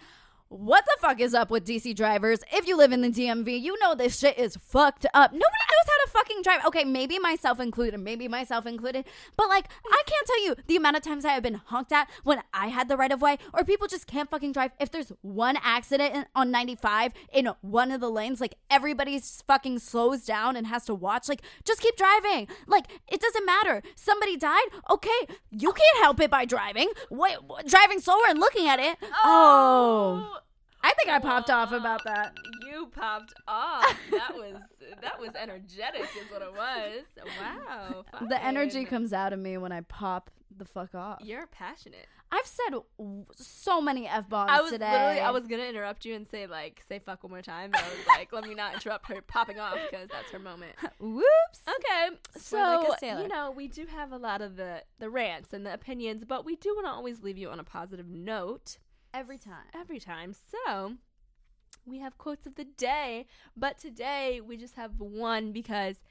What 0.49 0.83
the 0.85 0.97
fuck 0.99 1.19
is 1.19 1.35
up 1.35 1.51
with 1.51 1.63
DC 1.63 1.95
drivers? 1.95 2.39
If 2.51 2.67
you 2.67 2.75
live 2.75 2.91
in 2.91 3.01
the 3.01 3.09
DMV, 3.09 3.61
you 3.61 3.77
know 3.79 3.93
this 3.93 4.17
shit 4.17 4.35
is 4.39 4.57
fucked 4.57 5.05
up. 5.13 5.31
Nobody 5.31 5.43
knows 5.43 5.85
how 5.85 6.05
to 6.05 6.09
fucking 6.09 6.41
drive. 6.41 6.65
Okay, 6.65 6.83
maybe 6.83 7.19
myself 7.19 7.59
included, 7.59 7.99
maybe 7.99 8.27
myself 8.27 8.65
included, 8.65 9.05
but 9.37 9.47
like, 9.47 9.67
I 9.85 10.01
can't 10.07 10.25
tell 10.25 10.43
you 10.43 10.55
the 10.65 10.75
amount 10.75 10.97
of 10.97 11.03
times 11.03 11.23
I 11.23 11.33
have 11.33 11.43
been 11.43 11.61
honked 11.65 11.91
at 11.91 12.09
when 12.23 12.41
I 12.51 12.69
had 12.69 12.89
the 12.89 12.97
right 12.97 13.11
of 13.11 13.21
way, 13.21 13.37
or 13.53 13.63
people 13.63 13.87
just 13.87 14.07
can't 14.07 14.27
fucking 14.27 14.51
drive. 14.53 14.71
If 14.79 14.89
there's 14.89 15.11
one 15.21 15.55
accident 15.61 16.15
in, 16.15 16.25
on 16.33 16.49
95 16.49 17.13
in 17.31 17.51
one 17.61 17.91
of 17.91 18.01
the 18.01 18.09
lanes, 18.09 18.41
like, 18.41 18.55
everybody 18.71 19.19
fucking 19.19 19.77
slows 19.77 20.25
down 20.25 20.55
and 20.55 20.65
has 20.65 20.83
to 20.85 20.95
watch. 20.95 21.29
Like, 21.29 21.43
just 21.63 21.79
keep 21.79 21.95
driving. 21.95 22.47
Like, 22.65 22.87
it 23.07 23.21
doesn't 23.21 23.45
matter. 23.45 23.83
Somebody 23.93 24.35
died? 24.35 24.65
Okay, 24.89 25.27
you 25.51 25.73
can't 25.73 25.97
help 26.01 26.19
it 26.19 26.31
by 26.31 26.45
driving. 26.45 26.89
Wait, 27.11 27.37
driving 27.67 27.99
slower 27.99 28.23
and 28.27 28.39
looking 28.39 28.67
at 28.67 28.79
it. 28.79 28.97
oh. 29.23 30.31
oh. 30.33 30.38
I 30.81 30.93
think 30.93 31.09
I 31.09 31.19
popped 31.19 31.49
off 31.49 31.71
about 31.71 32.03
that. 32.05 32.33
You 32.65 32.87
popped 32.87 33.33
off. 33.47 33.83
That 34.11 34.35
was 34.35 34.55
that 35.01 35.19
was 35.19 35.31
energetic, 35.35 36.01
is 36.01 36.31
what 36.31 36.41
it 36.41 36.53
was. 36.53 37.03
Wow. 37.39 38.05
The 38.27 38.43
energy 38.43 38.85
comes 38.85 39.11
out 39.13 39.33
of 39.33 39.39
me 39.39 39.57
when 39.57 39.71
I 39.71 39.81
pop 39.81 40.31
the 40.55 40.65
fuck 40.65 40.95
off. 40.95 41.19
You're 41.21 41.47
passionate. 41.47 42.07
I've 42.31 42.45
said 42.45 42.79
w- 42.99 43.25
so 43.35 43.81
many 43.81 44.07
f 44.07 44.29
bombs 44.29 44.51
I 44.53 44.61
was 44.61 44.71
today. 44.71 44.91
literally 44.91 45.19
I 45.19 45.31
was 45.31 45.47
gonna 45.47 45.63
interrupt 45.63 46.05
you 46.05 46.13
and 46.13 46.27
say 46.27 46.45
like 46.45 46.81
say 46.87 46.99
fuck 46.99 47.23
one 47.23 47.31
more 47.31 47.41
time, 47.41 47.71
but 47.71 47.81
I 47.81 47.87
was 47.89 48.07
like, 48.07 48.31
let 48.31 48.43
me 48.45 48.53
not 48.53 48.75
interrupt 48.75 49.07
her 49.07 49.19
popping 49.21 49.59
off 49.59 49.77
because 49.89 50.07
that's 50.09 50.29
her 50.31 50.39
moment. 50.39 50.73
Whoops. 50.99 51.25
Okay, 51.67 52.15
Swear 52.37 52.77
like 52.77 52.99
so 52.99 53.07
a 53.07 53.21
you 53.23 53.27
know 53.27 53.51
we 53.51 53.67
do 53.67 53.85
have 53.87 54.11
a 54.11 54.17
lot 54.17 54.41
of 54.41 54.57
the 54.57 54.83
the 54.99 55.09
rants 55.09 55.53
and 55.53 55.65
the 55.65 55.73
opinions, 55.73 56.23
but 56.23 56.45
we 56.45 56.55
do 56.55 56.73
want 56.75 56.85
to 56.85 56.91
always 56.91 57.23
leave 57.23 57.37
you 57.37 57.49
on 57.49 57.59
a 57.59 57.63
positive 57.63 58.07
note. 58.07 58.77
Every 59.13 59.37
time. 59.37 59.65
every 59.73 59.99
time. 59.99 60.33
So 60.33 60.93
we 61.85 61.99
have 61.99 62.17
quotes 62.17 62.45
of 62.45 62.55
the 62.55 62.65
day, 62.65 63.25
but 63.57 63.77
today 63.77 64.41
we 64.41 64.57
just 64.57 64.75
have 64.75 64.99
one 64.99 65.51
because, 65.51 66.03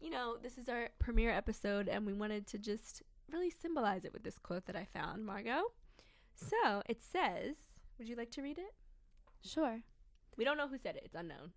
you 0.00 0.10
know, 0.10 0.36
this 0.42 0.58
is 0.58 0.68
our 0.68 0.88
premiere 0.98 1.30
episode 1.30 1.88
and 1.88 2.06
we 2.06 2.12
wanted 2.12 2.46
to 2.48 2.58
just 2.58 3.02
really 3.30 3.50
symbolize 3.50 4.04
it 4.04 4.12
with 4.12 4.22
this 4.22 4.38
quote 4.38 4.66
that 4.66 4.76
I 4.76 4.84
found, 4.84 5.26
Margot. 5.26 5.64
So 6.34 6.82
it 6.88 7.02
says, 7.02 7.56
would 7.98 8.08
you 8.08 8.16
like 8.16 8.30
to 8.32 8.42
read 8.42 8.58
it? 8.58 8.74
Sure. 9.44 9.80
We 10.36 10.44
don't 10.44 10.58
know 10.58 10.68
who 10.68 10.78
said 10.78 10.96
it, 10.96 11.02
it's 11.04 11.14
unknown. 11.14 11.52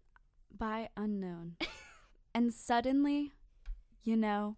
By 0.55 0.89
unknown. 0.97 1.57
and 2.35 2.53
suddenly, 2.53 3.33
you 4.03 4.17
know, 4.17 4.57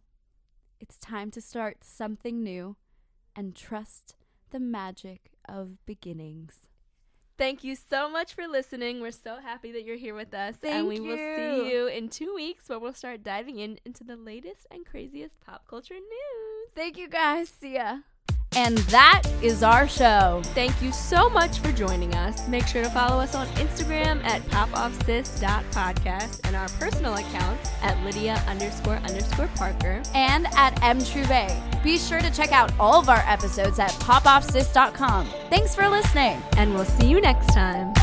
it's 0.79 0.97
time 0.97 1.31
to 1.31 1.41
start 1.41 1.83
something 1.83 2.43
new 2.43 2.75
and 3.35 3.55
trust 3.55 4.15
the 4.51 4.59
magic 4.59 5.30
of 5.47 5.85
beginnings. 5.85 6.55
Thank 7.37 7.63
you 7.63 7.75
so 7.75 8.07
much 8.09 8.33
for 8.35 8.47
listening. 8.47 9.01
We're 9.01 9.11
so 9.11 9.37
happy 9.41 9.71
that 9.71 9.83
you're 9.83 9.97
here 9.97 10.13
with 10.13 10.33
us. 10.33 10.57
Thank 10.57 10.75
and 10.75 10.87
we 10.87 10.97
you. 10.97 11.03
will 11.03 11.17
see 11.17 11.71
you 11.71 11.87
in 11.87 12.09
two 12.09 12.35
weeks 12.35 12.69
where 12.69 12.77
we'll 12.79 12.93
start 12.93 13.23
diving 13.23 13.57
in 13.57 13.79
into 13.83 14.03
the 14.03 14.15
latest 14.15 14.67
and 14.69 14.85
craziest 14.85 15.39
pop 15.41 15.65
culture 15.67 15.95
news. 15.95 16.69
Thank 16.75 16.97
you 16.97 17.09
guys. 17.09 17.49
See 17.49 17.73
ya. 17.75 17.99
And 18.53 18.79
that 18.79 19.21
is 19.41 19.63
our 19.63 19.87
show. 19.87 20.41
Thank 20.47 20.81
you 20.81 20.91
so 20.91 21.29
much 21.29 21.59
for 21.59 21.71
joining 21.71 22.13
us. 22.15 22.49
Make 22.49 22.67
sure 22.67 22.83
to 22.83 22.89
follow 22.89 23.21
us 23.21 23.33
on 23.33 23.47
Instagram 23.55 24.21
at 24.25 24.41
popoffsis.podcast 24.49 26.41
and 26.45 26.57
our 26.57 26.67
personal 26.77 27.13
accounts 27.13 27.71
at 27.81 27.97
Lydia 28.03 28.43
underscore 28.47 28.97
underscore 28.97 29.47
Parker. 29.55 30.03
And 30.13 30.47
at 30.57 30.75
mtruve. 30.81 31.81
Be 31.81 31.97
sure 31.97 32.19
to 32.19 32.29
check 32.29 32.51
out 32.51 32.73
all 32.77 32.99
of 32.99 33.07
our 33.07 33.23
episodes 33.25 33.79
at 33.79 33.91
popoffsis.com. 33.91 35.27
Thanks 35.49 35.73
for 35.73 35.87
listening. 35.87 36.41
And 36.57 36.73
we'll 36.73 36.83
see 36.83 37.07
you 37.07 37.21
next 37.21 37.53
time. 37.53 37.93